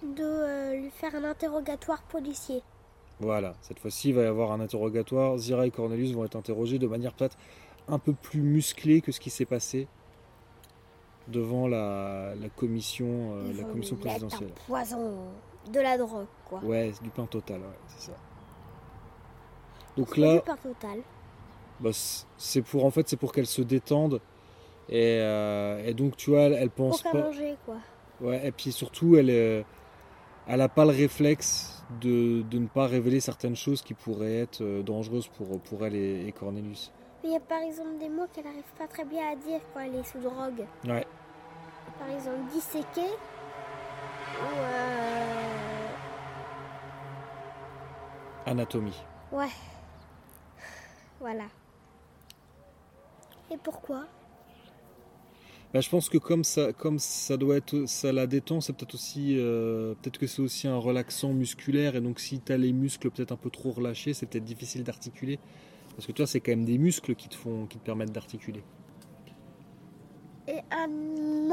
[0.04, 2.62] De euh, lui faire un interrogatoire policier.
[3.20, 5.38] Voilà, cette fois-ci, il va y avoir un interrogatoire.
[5.38, 7.36] Zira et Cornelius vont être interrogés de manière peut-être
[7.88, 9.86] un peu plus musclée que ce qui s'est passé.
[11.28, 14.50] devant la, la commission, euh, la commission mettre présidentielle.
[14.50, 15.14] un poison,
[15.72, 16.60] de la drogue, quoi.
[16.62, 18.16] Ouais, c'est du pain total, ouais, c'est ça.
[19.96, 20.98] Donc là, du pain total.
[21.80, 21.90] bah,
[22.36, 24.20] c'est pour en fait c'est pour qu'elle se détende
[24.88, 27.76] et, euh, et donc tu vois elle, elle pense Pour pas manger, quoi.
[28.20, 29.62] ouais et puis surtout elle euh,
[30.46, 34.62] elle a pas le réflexe de, de ne pas révéler certaines choses qui pourraient être
[34.62, 38.08] euh, dangereuses pour pour elle et, et Cornelius Mais il y a par exemple des
[38.08, 40.64] mots qu'elle n'arrive pas très bien à dire quand elle est sous drogue.
[40.86, 41.06] ouais
[41.98, 43.10] Par exemple, disséquer.
[44.40, 44.56] Ou.
[44.58, 45.88] Euh...
[48.46, 49.02] anatomie
[49.32, 49.48] Ouais.
[51.20, 51.44] Voilà.
[53.50, 54.04] Et pourquoi?
[55.74, 58.94] Bah, je pense que comme ça, comme ça doit être, ça la détend, c'est peut-être
[58.94, 62.72] aussi, euh, peut-être que c'est aussi un relaxant musculaire et donc si tu as les
[62.72, 65.40] muscles peut-être un peu trop relâchés, c'est peut-être difficile d'articuler.
[65.96, 68.62] Parce que toi, c'est quand même des muscles qui te font, qui te permettent d'articuler.
[70.46, 71.52] Et anatomie.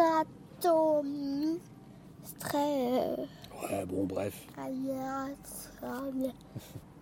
[2.22, 2.60] C'est très.
[2.60, 3.16] Euh...
[3.64, 4.46] Ouais, bon, bref.
[4.56, 6.36] Anatomie.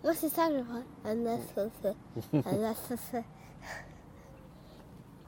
[0.02, 0.84] Moi, c'est ça, je vois.
[1.04, 1.70] Anatomie.
[2.46, 3.24] Anatomie.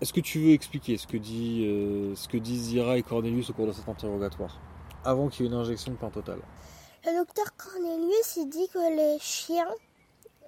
[0.03, 3.51] Est-ce que tu veux expliquer ce que dit, euh, ce que disent Zira et Cornelius
[3.51, 4.61] au cours de cet interrogatoire,
[5.05, 6.41] avant qu'il y ait une injection de pain total?
[7.05, 9.71] Le docteur Cornelius, il dit que les chiens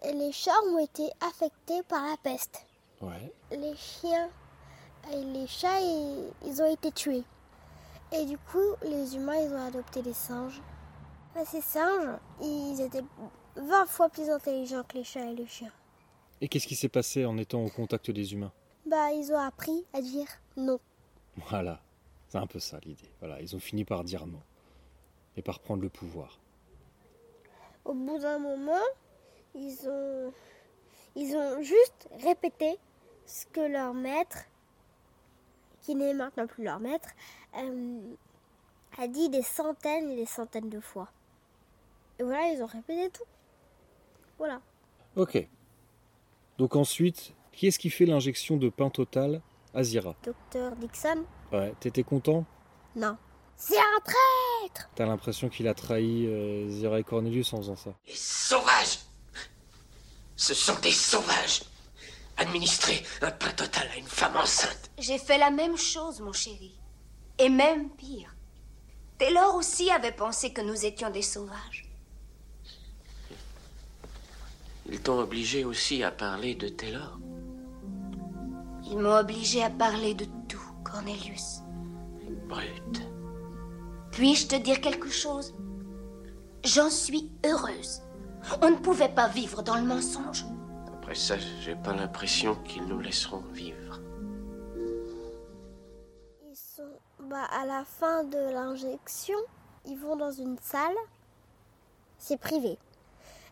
[0.03, 2.67] et les chats ont été affectés par la peste.
[3.01, 3.33] Ouais.
[3.53, 4.29] Les chiens
[5.12, 7.23] et les chats, ils, ils ont été tués.
[8.11, 10.61] Et du coup, les humains, ils ont adopté des singes.
[11.40, 13.05] Et ces singes, ils étaient
[13.55, 15.73] 20 fois plus intelligents que les chats et les chiens.
[16.40, 18.51] Et qu'est-ce qui s'est passé en étant au contact des humains?
[18.95, 20.79] Bah, ils ont appris à dire non.
[21.49, 21.81] Voilà,
[22.29, 23.11] c'est un peu ça l'idée.
[23.19, 24.41] Voilà, ils ont fini par dire non
[25.37, 26.39] et par prendre le pouvoir.
[27.85, 28.87] Au bout d'un moment,
[29.57, 30.33] ils ont,
[31.17, 32.79] ils ont juste répété
[33.27, 34.45] ce que leur maître,
[35.81, 37.09] qui n'est maintenant plus leur maître,
[37.57, 38.01] euh,
[38.97, 41.09] a dit des centaines et des centaines de fois.
[42.21, 43.27] Et voilà, ils ont répété tout.
[44.39, 44.61] Voilà.
[45.17, 45.49] Ok.
[46.59, 49.40] Donc ensuite, qui est-ce qui fait l'injection de pain total
[49.75, 52.45] à Zira Docteur Dixon Ouais, t'étais content?
[52.97, 53.17] Non.
[53.57, 57.95] C'est un traître T'as l'impression qu'il a trahi euh, Zira et Cornelius en faisant ça.
[58.12, 58.99] Sauvages
[60.37, 61.62] Ce sont des sauvages
[62.37, 66.77] Administrer un pain total à une femme enceinte J'ai fait la même chose, mon chéri.
[67.38, 68.35] Et même pire.
[69.19, 71.88] Taylor aussi avait pensé que nous étions des sauvages.
[74.90, 77.19] Ils t'ont obligé aussi à parler de Taylor.
[78.87, 81.62] Ils m'ont obligé à parler de tout, Cornelius.
[82.49, 83.03] Brute.
[84.11, 85.55] Puis-je te dire quelque chose?
[86.64, 88.03] J'en suis heureuse.
[88.62, 90.44] On ne pouvait pas vivre dans le mensonge.
[90.92, 94.01] Après ça, j'ai pas l'impression qu'ils nous laisseront vivre.
[96.49, 96.83] Ils sont
[97.20, 99.38] bah, à la fin de l'injection,
[99.87, 100.97] ils vont dans une salle.
[102.18, 102.79] C'est privé.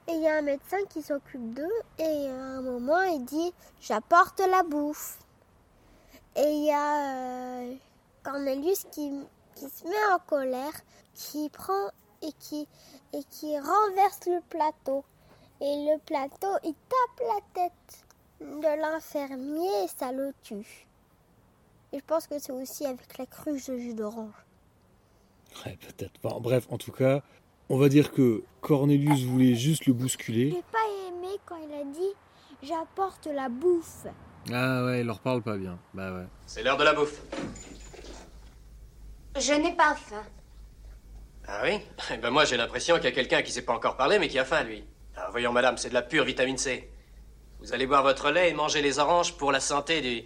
[0.09, 3.53] Et il y a un médecin qui s'occupe d'eux et à un moment il dit
[3.81, 5.19] j'apporte la bouffe.
[6.37, 7.75] Et il y a euh,
[8.23, 9.13] Cornelius qui,
[9.55, 10.73] qui se met en colère,
[11.15, 11.89] qui prend
[12.23, 12.67] et qui,
[13.13, 15.05] et qui renverse le plateau.
[15.61, 18.07] Et le plateau, il tape la tête
[18.41, 20.87] de l'infirmier et ça le tue.
[21.93, 24.33] Et je pense que c'est aussi avec la cruche de jus d'orange.
[25.65, 26.39] Ouais, peut-être pas.
[26.41, 27.23] Bref, en tout cas,
[27.69, 30.51] on va dire que Cornelius voulait juste le bousculer.
[30.51, 32.15] J'ai pas aimé quand il a dit
[32.63, 34.07] j'apporte la bouffe.
[34.51, 35.79] Ah ouais, il leur parle pas bien.
[35.95, 36.25] Bah ouais.
[36.47, 37.21] C'est l'heure de la bouffe.
[39.39, 40.23] Je n'ai pas faim.
[41.47, 41.81] Ah oui?
[42.13, 44.29] Eh ben moi j'ai l'impression qu'il y a quelqu'un qui sait pas encore parler mais
[44.29, 44.85] qui a faim lui.
[45.17, 46.91] Ah, voyons madame, c'est de la pure vitamine C.
[47.61, 50.25] Vous allez boire votre lait et manger les oranges pour la santé du,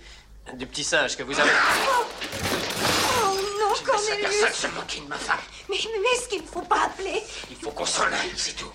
[0.56, 1.50] du petit singe que vous avez.
[1.50, 5.38] Oh non, Personne Cornelius se moquer de ma femme.
[5.68, 8.72] Mais, mais est-ce qu'il ne faut pas appeler Il faut qu'on s'en aille, c'est tout.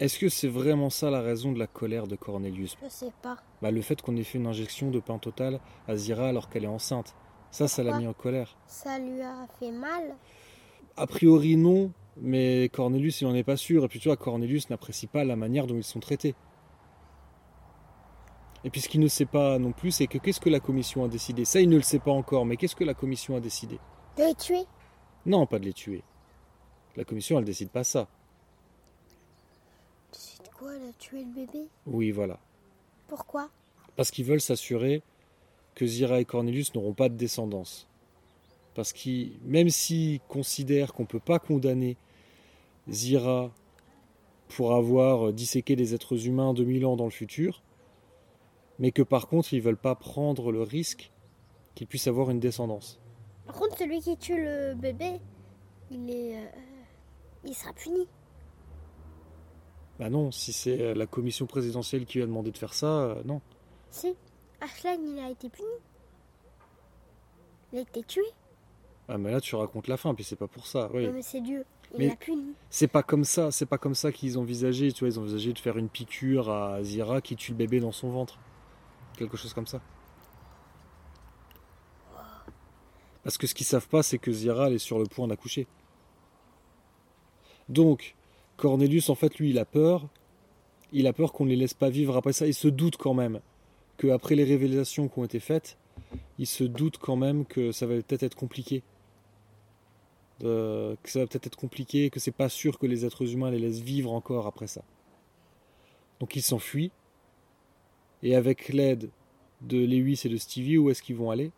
[0.00, 2.76] Est-ce que c'est vraiment ça la raison de la colère de Cornelius?
[2.82, 3.38] Je sais pas.
[3.60, 5.58] Bah le fait qu'on ait fait une injection de pain total
[5.88, 7.16] à Zira alors qu'elle est enceinte.
[7.50, 8.56] Ça, ça l'a mis en colère.
[8.66, 10.14] Ça lui a fait mal?
[10.96, 13.84] A priori non, mais Cornelius il en est pas sûr.
[13.84, 16.36] Et puis tu vois, Cornelius n'apprécie pas la manière dont ils sont traités.
[18.64, 21.04] Et puis ce qu'il ne sait pas non plus, c'est que qu'est-ce que la commission
[21.04, 21.44] a décidé?
[21.44, 23.78] Ça, il ne le sait pas encore, mais qu'est-ce que la commission a décidé?
[24.16, 24.64] De les tuer?
[25.26, 26.02] Non, pas de les tuer.
[26.96, 28.08] La commission, elle décide pas ça.
[30.58, 31.68] Quoi, elle a tué le bébé?
[31.86, 32.40] Oui, voilà.
[33.06, 33.48] Pourquoi?
[33.94, 35.02] Parce qu'ils veulent s'assurer
[35.76, 37.86] que Zira et Cornelius n'auront pas de descendance.
[38.74, 41.96] Parce qu'ils, même s'ils considèrent qu'on ne peut pas condamner
[42.88, 43.52] Zira
[44.48, 47.62] pour avoir disséqué des êtres humains 2000 ans dans le futur,
[48.78, 51.12] mais que par contre ils ne veulent pas prendre le risque
[51.74, 52.98] qu'il puisse avoir une descendance.
[53.46, 55.20] Par contre, celui qui tue le bébé,
[55.90, 56.46] il est, euh,
[57.44, 58.08] il sera puni.
[59.98, 62.86] Bah non, si c'est euh, la commission présidentielle qui lui a demandé de faire ça,
[62.86, 63.40] euh, non.
[63.90, 64.14] Si,
[64.60, 65.66] Ashline, il a été puni.
[67.72, 68.22] Il a été tué.
[69.08, 70.90] Ah mais là tu racontes la fin, puis c'est pas pour ça.
[70.92, 71.06] Oui.
[71.06, 71.64] Non, mais c'est Dieu.
[71.94, 72.52] Il Mais- l'a puni.
[72.70, 75.58] C'est pas comme ça, c'est pas comme ça qu'ils envisageaient, tu vois, ils envisageaient de
[75.58, 78.38] faire une piqûre à Zira qui tue le bébé dans son ventre.
[79.16, 79.80] Quelque chose comme ça.
[83.24, 85.66] Parce que ce qu'ils savent pas, c'est que Zira elle est sur le point d'accoucher.
[87.68, 88.14] Donc,
[88.58, 90.06] Cornelius, en fait, lui, il a peur.
[90.92, 92.46] Il a peur qu'on ne les laisse pas vivre après ça.
[92.46, 93.40] Il se doute quand même
[93.96, 95.78] que après les révélations qui ont été faites,
[96.38, 98.82] il se doute quand même que ça va peut-être être compliqué.
[100.44, 103.50] Euh, que ça va peut-être être compliqué, que c'est pas sûr que les êtres humains
[103.50, 104.82] les laissent vivre encore après ça.
[106.20, 106.92] Donc il s'enfuit.
[108.22, 109.10] Et avec l'aide
[109.62, 111.50] de Lewis et de Stevie, où est-ce qu'ils vont aller?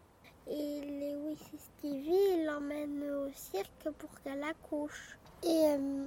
[0.51, 5.19] Et Lewis et Stevie, l'emmènent au cirque pour qu'elle accouche.
[5.43, 6.05] Et euh,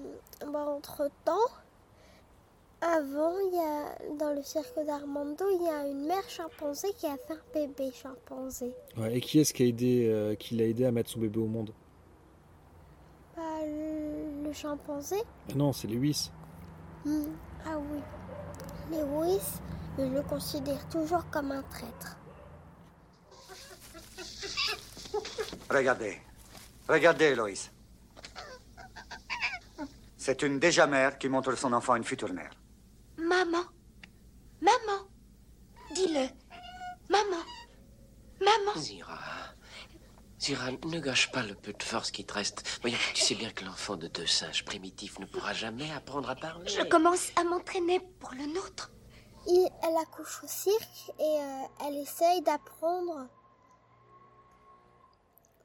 [0.52, 1.48] bah, entre-temps,
[2.82, 7.08] avant, il y a, dans le cirque d'Armando, il y a une mère chimpanzé qui
[7.08, 8.74] a fait un bébé chimpanzé.
[8.98, 11.40] Ouais, Et qui est-ce qui, a aidé, euh, qui l'a aidé à mettre son bébé
[11.40, 11.72] au monde?
[13.36, 15.16] Bah, le, le chimpanzé
[15.50, 16.30] Ah Non, c'est Lewis.
[17.06, 17.24] Hmm,
[17.66, 18.00] Ah oui.
[18.92, 19.42] Lewis,
[19.98, 22.18] je le considère toujours comme un traître.
[25.70, 26.18] Regardez.
[26.88, 27.72] Regardez, Loïs.
[30.26, 32.54] C'est une déjà mère qui montre son enfant à une future mère.
[33.18, 33.66] Maman.
[34.62, 35.00] Maman.
[35.94, 36.28] Dis-le.
[37.10, 37.44] Maman.
[38.40, 38.74] Maman.
[38.80, 39.20] Zira.
[40.40, 42.64] Zira, ne gâche pas le peu de force qui te reste.
[42.80, 46.36] Voyons, tu sais bien que l'enfant de deux singes primitifs ne pourra jamais apprendre à
[46.38, 46.70] parler.
[46.70, 48.92] Je commence à m'entraîner pour le nôtre.
[49.48, 53.28] Il- elle accouche au cirque et euh, elle essaye d'apprendre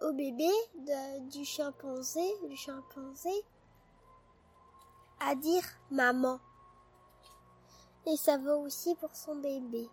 [0.01, 3.31] au bébé de- du chimpanzé, du chimpanzé,
[5.21, 6.41] à dire maman.
[8.07, 9.89] Et ça vaut aussi pour son bébé.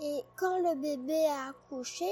[0.00, 2.08] Et quand le bébé a accouché,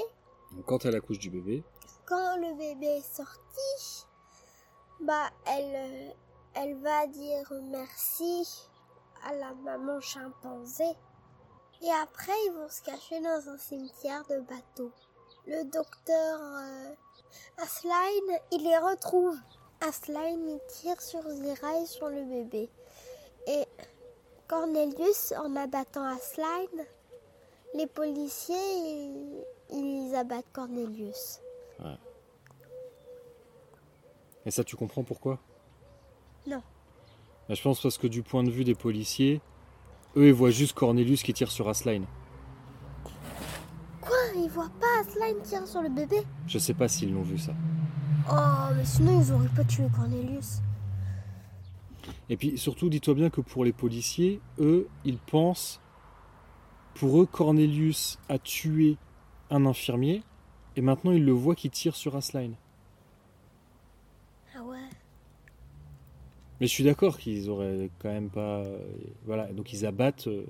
[0.51, 1.63] Donc, quand elle accouche du bébé,
[2.05, 4.05] quand le bébé est sorti,
[4.99, 6.11] bah elle, euh,
[6.53, 8.69] elle va dire merci
[9.25, 10.85] à la maman chimpanzé.
[11.81, 14.91] Et après, ils vont se cacher dans un cimetière de bateaux.
[15.45, 16.95] Le docteur euh,
[17.57, 19.37] Asline, il les retrouve.
[19.81, 22.69] Asline, il tire sur Zira et sur le bébé.
[23.47, 23.65] Et
[24.47, 26.85] Cornelius, en abattant Asline,
[27.75, 31.41] les policiers, ils, ils abattent Cornelius.
[31.79, 31.97] Ouais.
[34.45, 35.39] Et ça, tu comprends pourquoi?
[36.47, 36.61] Non.
[37.47, 39.41] Bah, Je pense parce que du point de vue des policiers,
[40.15, 42.05] eux, ils voient juste Cornelius qui tire sur Asline.
[44.01, 44.17] Quoi?
[44.35, 46.23] Ils voient pas Asline tirer sur le bébé?
[46.47, 47.51] Je sais pas s'ils l'ont vu ça.
[48.29, 50.61] Oh, mais sinon ils auraient pas tué Cornelius.
[52.29, 55.81] Et puis surtout, dis-toi bien que pour les policiers, eux, ils pensent,
[56.93, 58.97] pour eux, Cornelius a tué
[59.49, 60.23] un infirmier,
[60.75, 62.55] et maintenant ils le voient qui tire sur Asline.
[64.55, 64.89] Ah ouais
[66.59, 68.61] Mais je suis d'accord qu'ils auraient quand même pas.
[68.63, 68.79] euh,
[69.25, 70.45] Voilà, donc ils abattent, euh,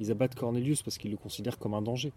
[0.00, 2.12] ils abattent Cornelius parce qu'ils le considèrent comme un danger.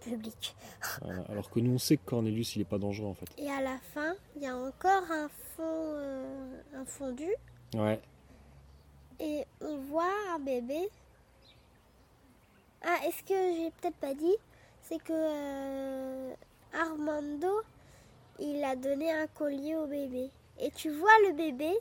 [0.00, 0.56] Public.
[1.02, 3.26] Voilà, Alors que nous, on sait que Cornelius, il est pas dangereux en fait.
[3.38, 7.28] Et à la fin, il y a encore un fond, euh, un fondu.
[7.74, 8.00] Ouais.
[9.18, 10.88] Et on voit un bébé.
[12.82, 14.36] Ah, est-ce que j'ai peut-être pas dit?
[14.82, 16.34] C'est que euh,
[16.72, 17.62] Armando,
[18.38, 20.30] il a donné un collier au bébé.
[20.58, 21.72] Et tu vois le bébé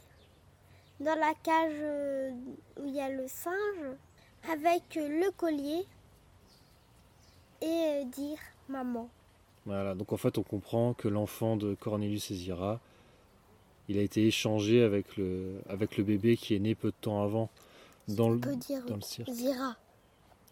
[0.99, 2.31] dans la cage euh,
[2.79, 3.95] où il y a le singe
[4.51, 5.85] avec le collier
[7.61, 9.09] et euh, dire maman.
[9.65, 12.79] Voilà, donc en fait, on comprend que l'enfant de Cornelius et Zira,
[13.87, 17.23] il a été échangé avec le, avec le bébé qui est né peu de temps
[17.23, 17.49] avant
[18.07, 19.29] dans le, On peut dire dans le cirque.
[19.29, 19.75] Zira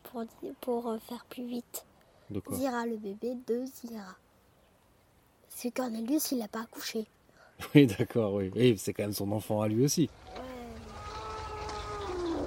[0.03, 0.25] pour,
[0.61, 1.85] pour euh, faire plus vite.
[2.29, 4.15] De quoi Zira, le bébé de Zira.
[5.49, 7.05] C'est Cornelius, il l'a pas accouché.
[7.73, 8.51] Oui, d'accord, oui.
[8.55, 10.09] Et c'est quand même son enfant à lui aussi.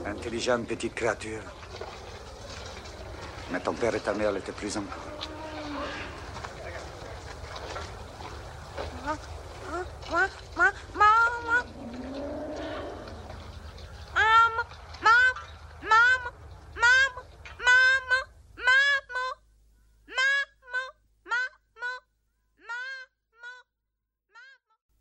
[0.07, 1.43] Intelligente petite créature.
[3.53, 5.11] Mais ton père et ta mère l'étaient plus encore.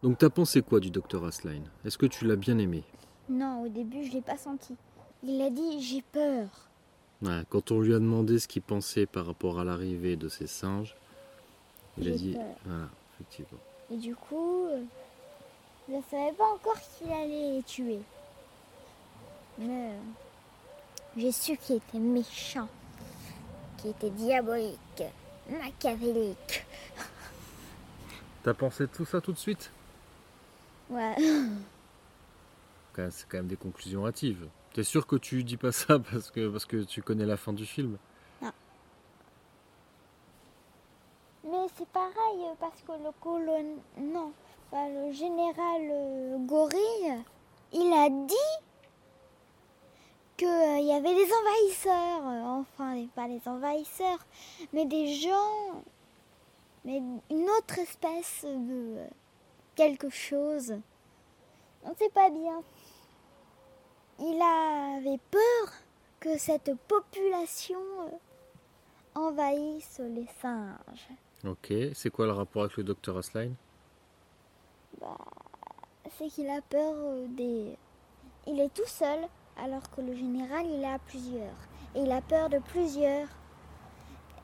[0.02, 2.84] Donc t'as pensé quoi du docteur Asline Est-ce que tu l'as bien aimé?
[3.30, 4.76] Non, au début, je l'ai pas senti.
[5.24, 6.69] Il a dit j'ai peur.
[7.22, 10.48] Ouais, quand on lui a demandé ce qu'il pensait par rapport à l'arrivée de ces
[10.48, 10.96] singes,
[11.98, 12.34] il a dit.
[12.34, 12.44] peur.
[12.66, 13.60] Voilà, effectivement.
[13.92, 14.68] Et du coup,
[15.90, 18.00] je ne savais pas encore qu'il allait les tuer.
[19.58, 19.98] Mais euh,
[21.18, 22.70] j'ai su qu'il était méchant,
[23.78, 25.04] qu'il était diabolique,
[25.50, 26.66] machiavélique.
[28.44, 29.72] T'as pensé tout ça tout de suite?
[30.90, 31.16] Ouais.
[33.12, 34.48] C'est quand même des conclusions hâtives.
[34.80, 37.52] T'es sûr que tu dis pas ça parce que, parce que tu connais la fin
[37.52, 37.98] du film?
[38.42, 38.48] Mais
[41.76, 43.76] c'est pareil euh, parce que le colon...
[43.98, 44.32] Non,
[44.72, 47.22] le général euh, Gorille,
[47.74, 48.36] il a dit
[50.38, 52.30] qu'il y avait des envahisseurs.
[52.30, 54.26] euh, Enfin, pas des envahisseurs,
[54.72, 55.84] mais des gens...
[56.86, 59.08] Mais une autre espèce de euh,
[59.76, 60.74] quelque chose.
[61.84, 62.64] On ne sait pas bien.
[64.22, 65.74] Il avait peur
[66.20, 68.10] que cette population euh,
[69.16, 71.10] envahisse les singes.
[71.46, 73.56] Ok, c'est quoi le rapport avec le docteur Asline
[75.00, 75.18] Bah,
[76.18, 77.78] c'est qu'il a peur euh, des.
[78.46, 79.20] Il est tout seul,
[79.58, 81.56] alors que le général, il est à plusieurs.
[81.96, 83.28] Et il a peur de plusieurs.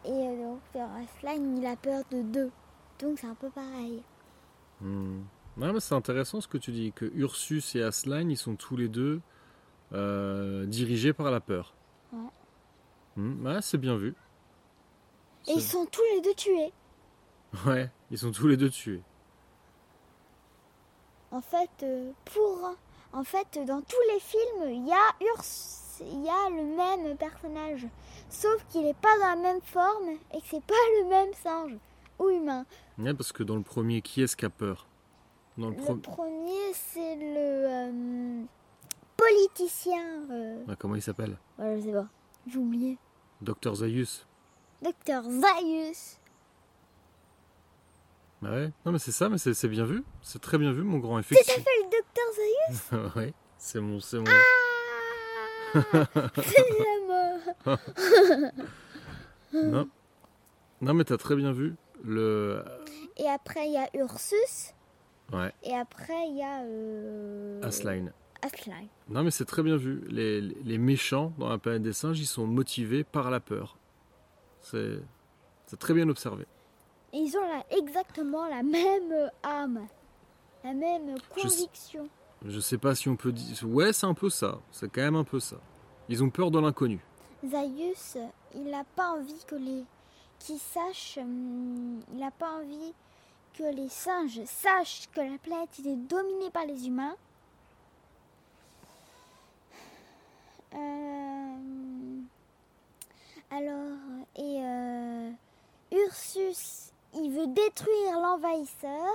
[0.06, 2.52] Et euh, le docteur Asline, il a peur de deux.
[3.00, 4.02] Donc c'est un peu pareil.
[4.80, 5.24] Hmm.
[5.58, 8.88] Ouais, c'est intéressant ce que tu dis, que Ursus et Asline, ils sont tous les
[8.88, 9.22] deux
[9.94, 11.74] euh, dirigés par la peur.
[12.12, 12.20] Ouais.
[13.16, 14.14] Hmm, ouais, c'est bien vu.
[15.48, 16.74] Et ils sont tous les deux tués.
[17.66, 19.02] Ouais, ils sont tous les deux tués.
[21.32, 22.76] En fait, euh, pour.
[23.14, 25.44] En fait, dans tous les films, il y a Urs.
[26.02, 27.88] Il y a le même personnage.
[28.30, 31.78] Sauf qu'il n'est pas dans la même forme et que c'est pas le même singe
[32.20, 32.66] ou humain.
[32.98, 34.88] Ouais, parce que dans le premier, qui est-ce qui a peur?
[35.58, 38.44] Dans le, premier, c'est le euh,
[39.30, 40.24] politicien.
[40.32, 41.38] euh, Ah, comment il s'appelle?
[41.58, 42.08] Ouais, je sais pas.
[42.48, 42.98] J'ai oublié.
[43.42, 44.26] Docteur Zaius.
[44.82, 46.20] Docteur Zaius.
[48.42, 50.04] Bah ouais, non mais c'est ça, mais c'est bien vu.
[50.22, 51.54] C'est très bien vu, mon grand effectif.
[51.54, 53.16] fait le Docteur Zaius?
[53.16, 54.26] Ouais, c'est mon, c'est mon.
[55.74, 55.82] Ah
[56.44, 57.78] C'est la mort
[59.54, 59.90] non.
[60.82, 62.64] non, mais t'as très bien vu le.
[63.18, 64.74] Et après, il y a Ursus.
[65.34, 66.62] Ouais, Et après, il y a.
[66.64, 67.62] Euh...
[67.64, 68.12] Asline.
[69.10, 70.04] Non, mais c'est très bien vu.
[70.10, 73.78] Les, les méchants dans la planète des singes, ils sont motivés par la peur.
[74.62, 75.00] C'est
[75.80, 76.46] très bien observé.
[77.14, 79.88] Et ils ont exactement la même euh, âme.
[80.64, 82.10] La même Je conviction.
[82.46, 83.58] Je sais pas si on peut dire.
[83.68, 84.60] Ouais, c'est un peu ça.
[84.72, 85.58] C'est quand même un peu ça.
[86.10, 87.00] Ils ont peur de l'inconnu.
[87.48, 88.18] Zaius,
[88.54, 89.84] il n'a pas envie que les.
[90.40, 91.18] Qui sachent.
[91.18, 92.94] hum, il n'a pas envie
[93.58, 97.16] que les singes sachent que la planète est dominée par les humains.
[99.74, 100.65] Euh,
[103.52, 103.98] alors,
[104.36, 105.32] et euh,
[105.92, 109.14] Ursus, il veut détruire l'envahisseur.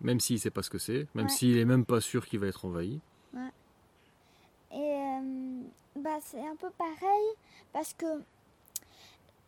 [0.00, 1.32] Même s'il sait pas ce que c'est, même Ouais.
[1.32, 3.00] s'il est même pas sûr qu'il va être envahi.
[3.34, 3.50] Ouais.
[4.72, 5.60] Et euh,
[5.96, 7.26] bah, c'est un peu pareil
[7.72, 8.06] parce que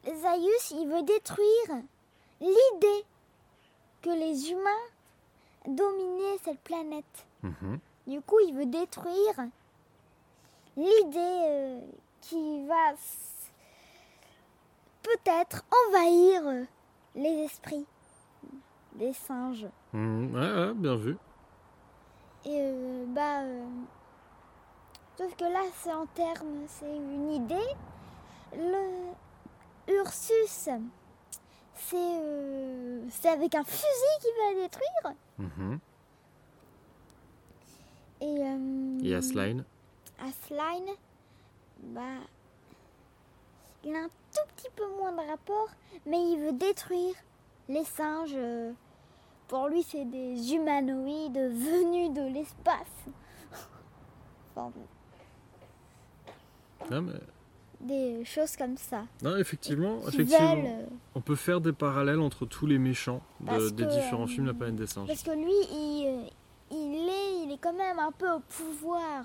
[0.06, 1.82] Zaius, il veut détruire
[2.40, 3.04] l'idée
[4.00, 4.86] que les humains
[5.66, 7.26] dominaient cette planète.
[7.42, 7.78] Mhm.
[8.06, 9.48] Du coup, il veut détruire
[10.78, 11.80] l'idée euh,
[12.20, 12.92] qui va
[15.02, 16.64] peut-être envahir euh,
[17.14, 17.86] les esprits
[18.94, 19.66] des singes.
[19.92, 20.00] Ouais,
[20.34, 21.16] ouais, bien vu.
[22.44, 23.42] Et euh, bah.
[23.42, 23.64] euh,
[25.16, 27.74] sauf que là, c'est en termes, c'est une idée.
[28.56, 30.68] Le Ursus,
[31.74, 35.16] c'est euh, c'est avec un fusil qu'il va la détruire.
[35.38, 35.78] Mhm.
[38.20, 39.64] Et, Et Asline
[40.20, 40.94] Asline,
[41.82, 42.00] bah.
[43.84, 45.68] Il a un tout petit peu moins de rapport,
[46.04, 47.14] mais il veut détruire
[47.68, 48.32] les singes.
[48.34, 48.72] euh,
[49.46, 53.06] Pour lui, c'est des humanoïdes venus de l'espace.
[54.54, 54.72] Enfin,
[56.90, 57.12] Non, mais-
[57.80, 59.04] des choses comme ça.
[59.22, 63.70] non, effectivement, effectivement veulent, euh, on peut faire des parallèles entre tous les méchants de-
[63.70, 65.06] des que, différents euh, films La planète des singes.
[65.06, 66.28] Parce que lui, il, euh,
[66.72, 69.24] il, est, il est quand même un peu au pouvoir.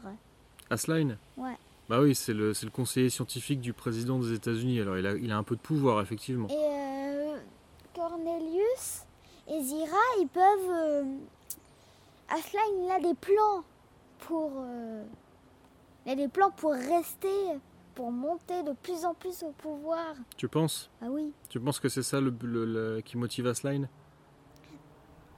[0.73, 1.55] Asline Ouais.
[1.89, 5.37] Bah oui, c'est le, conseiller scientifique du président des États-Unis, alors il a, il a
[5.37, 6.47] un peu de pouvoir, effectivement.
[6.47, 7.37] Et euh,
[7.95, 9.03] Cornelius
[9.49, 10.69] et Zira, ils peuvent.
[10.71, 11.03] Euh,
[12.29, 13.63] Asline, il a des plans
[14.19, 14.51] pour.
[14.57, 15.03] euh,
[16.05, 17.27] il a des plans pour rester,
[17.95, 20.15] pour monter de plus en plus au pouvoir.
[20.37, 20.89] Tu penses?
[21.01, 21.33] Ah oui.
[21.49, 23.87] Tu penses que c'est ça le, le- le- qui motive Asline?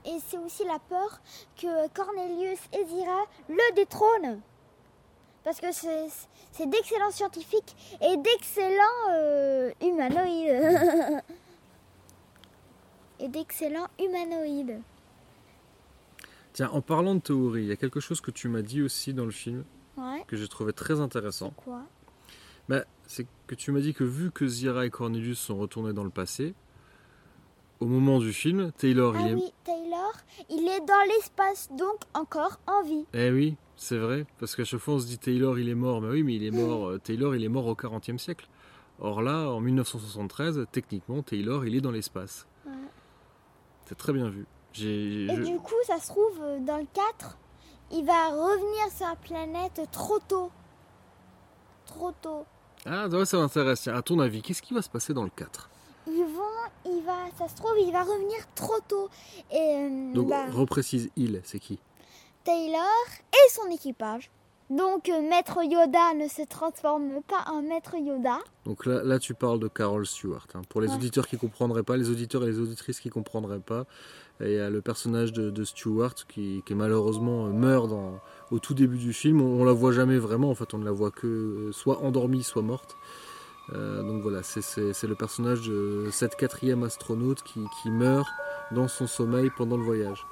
[0.04, 1.20] Et c'est aussi la peur
[1.56, 4.40] que Cornelius et Zira le détrônent.
[5.46, 11.22] Parce que c'est d'excellents scientifiques et d'excellents euh, humanoïdes.
[13.20, 14.80] et d'excellents humanoïdes.
[16.52, 19.14] Tiens, en parlant de théorie, il y a quelque chose que tu m'as dit aussi
[19.14, 19.64] dans le film
[19.96, 20.24] Ouais.
[20.26, 21.50] que j'ai trouvé très intéressant.
[21.56, 21.80] Quoi?
[22.68, 26.02] Bah, c'est que tu m'as dit que vu que Zira et Cornelius sont retournés dans
[26.04, 26.54] le passé,
[27.78, 29.34] au moment du film, Taylor Ah il est.
[29.34, 30.12] oui, Taylor,
[30.50, 33.06] il est dans l'espace, donc encore en vie.
[33.14, 36.00] Eh oui, c'est vrai, parce qu'à chaque fois on se dit Taylor il est mort,
[36.00, 36.88] mais oui, mais il est mort.
[36.88, 38.48] euh, Taylor il est mort au 40e siècle.
[38.98, 42.46] Or là, en 1973, techniquement, Taylor il est dans l'espace.
[42.64, 42.72] Ouais.
[43.84, 44.46] C'est très bien vu.
[44.72, 45.24] J'ai.
[45.24, 47.36] Et je- du coup, ça se trouve, euh, dans le 4,
[47.92, 50.50] il va revenir sur la planète trop tôt.
[51.84, 52.44] Trop tôt.
[52.84, 53.82] Ah, ouais, ça m'intéresse.
[53.82, 55.68] Tiens, à ton avis, qu'est-ce qui va se passer dans le 4
[56.06, 56.42] Ils vont,
[56.86, 59.08] il va, ça se trouve, il va revenir trop tôt.
[59.52, 61.78] Et euh, Donc, bah, reprécise il, c'est qui?
[62.46, 64.30] Taylor et son équipage.
[64.70, 68.38] Donc, euh, Maître Yoda ne se transforme pas en Maître Yoda.
[68.64, 70.46] Donc là, là, tu parles de Carol Stewart.
[70.54, 70.62] hein.
[70.68, 70.94] Pour les Ouais.
[70.94, 73.84] auditeurs qui comprendraient pas, les auditeurs et les auditrices qui comprendraient pas,
[74.40, 78.20] il y a le personnage de, de Stewart qui, qui malheureusement euh, meurt dans,
[78.50, 79.40] au tout début du film.
[79.40, 80.50] On, on la voit jamais vraiment.
[80.50, 82.96] En fait, on ne la voit que euh, soit endormie, soit morte.
[83.72, 84.60] Euh, donc voilà, c'est-
[85.06, 88.28] le personnage de cette quatrième astronaute qui, qui meurt
[88.72, 90.24] dans son sommeil pendant le voyage.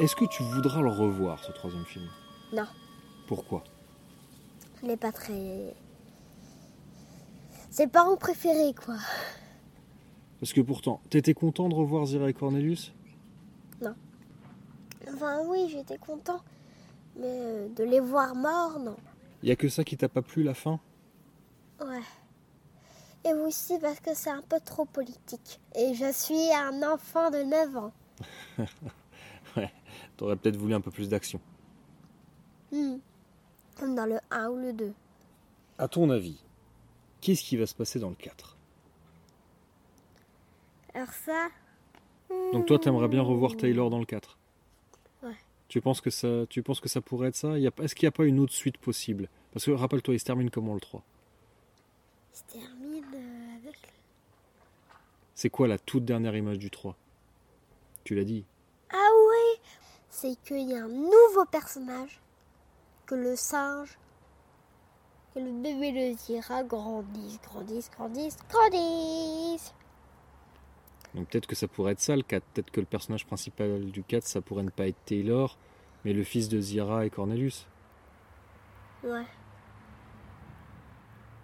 [0.00, 2.08] Est-ce que tu voudras le revoir, ce troisième film?
[2.54, 2.66] Non,
[3.28, 3.62] Pourquoi?
[4.82, 5.74] Il n'est pas très.
[7.70, 8.96] C'est pas mon préféré, quoi.
[10.40, 12.94] Parce que pourtant, t'étais content de revoir Zira et Cornelius?
[13.82, 13.94] Non.
[15.12, 16.40] Enfin, oui, j'étais content.
[17.16, 18.96] Mais euh, de les voir morts, non.
[19.42, 20.80] Il y a que ça qui t'a pas plu la fin?
[21.78, 22.00] Ouais.
[23.26, 25.60] Et aussi parce que c'est un peu trop politique.
[25.74, 27.92] Et je suis un enfant de 9 ans.
[30.20, 31.40] T'aurais peut-être voulu un peu plus d'action.
[32.72, 32.96] Hmm.
[33.78, 34.92] Comme dans le 1 ou le 2.
[35.78, 36.38] À ton avis,
[37.22, 38.54] qu'est-ce qui va se passer dans le 4
[40.92, 41.48] Alors ça.
[42.52, 44.36] Donc toi, t'aimerais bien revoir Taylor dans le 4
[45.22, 45.32] Ouais.
[45.68, 47.56] Tu penses que ça, tu penses que ça pourrait être ça?
[47.56, 49.26] Il y a- Est-ce qu'il n'y a pas une autre suite possible?
[49.54, 51.02] Parce que rappelle-toi, il se termine comment le 3
[52.34, 53.78] Il se termine euh, avec.
[55.34, 56.94] C'est quoi la toute dernière image du 3
[58.04, 58.44] Tu l'as dit.
[60.20, 62.20] C'est qu'il y a un nouveau personnage.
[63.06, 63.98] Que le singe.
[65.32, 69.74] Que le bébé le Zira grandissent, grandissent, grandissent, grandissent.
[71.14, 72.44] Donc peut-être que ça pourrait être ça le 4.
[72.52, 75.56] Peut-être que le personnage principal du 4, ça pourrait ne pas être Taylor,
[76.04, 77.66] mais le fils de Zira et Cornelius.
[79.02, 79.24] Ouais.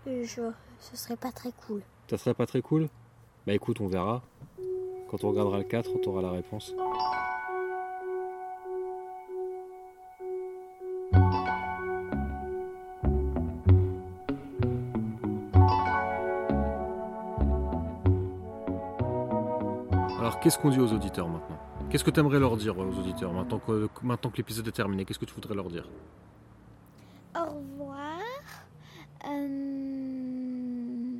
[0.05, 0.53] Je...
[0.81, 1.81] Ce serait pas très cool.
[2.11, 2.91] Ça serait pas très cool?
[3.47, 4.23] Bah écoute, on verra.
[5.09, 6.75] Quand on regardera le 4, on aura la réponse.
[20.47, 21.59] Qu'est-ce qu'on dit aux auditeurs maintenant?
[21.91, 25.05] Qu'est-ce que tu aimerais leur dire aux auditeurs maintenant que, maintenant que l'épisode est terminé?
[25.05, 25.89] Qu'est-ce que tu voudrais leur dire?
[27.35, 28.21] Au revoir.
[29.25, 31.19] Euh,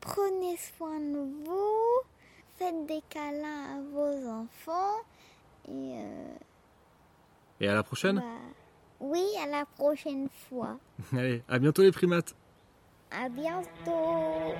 [0.00, 2.00] Prenez soin de vous.
[2.56, 5.00] Faites des câlins à vos enfants.
[5.68, 6.34] Et euh,
[7.62, 8.18] Et à la prochaine?
[8.20, 8.22] bah,
[9.00, 10.78] oui, à la prochaine fois.
[11.12, 12.36] Allez, à bientôt les primates
[13.10, 14.54] À bientôt.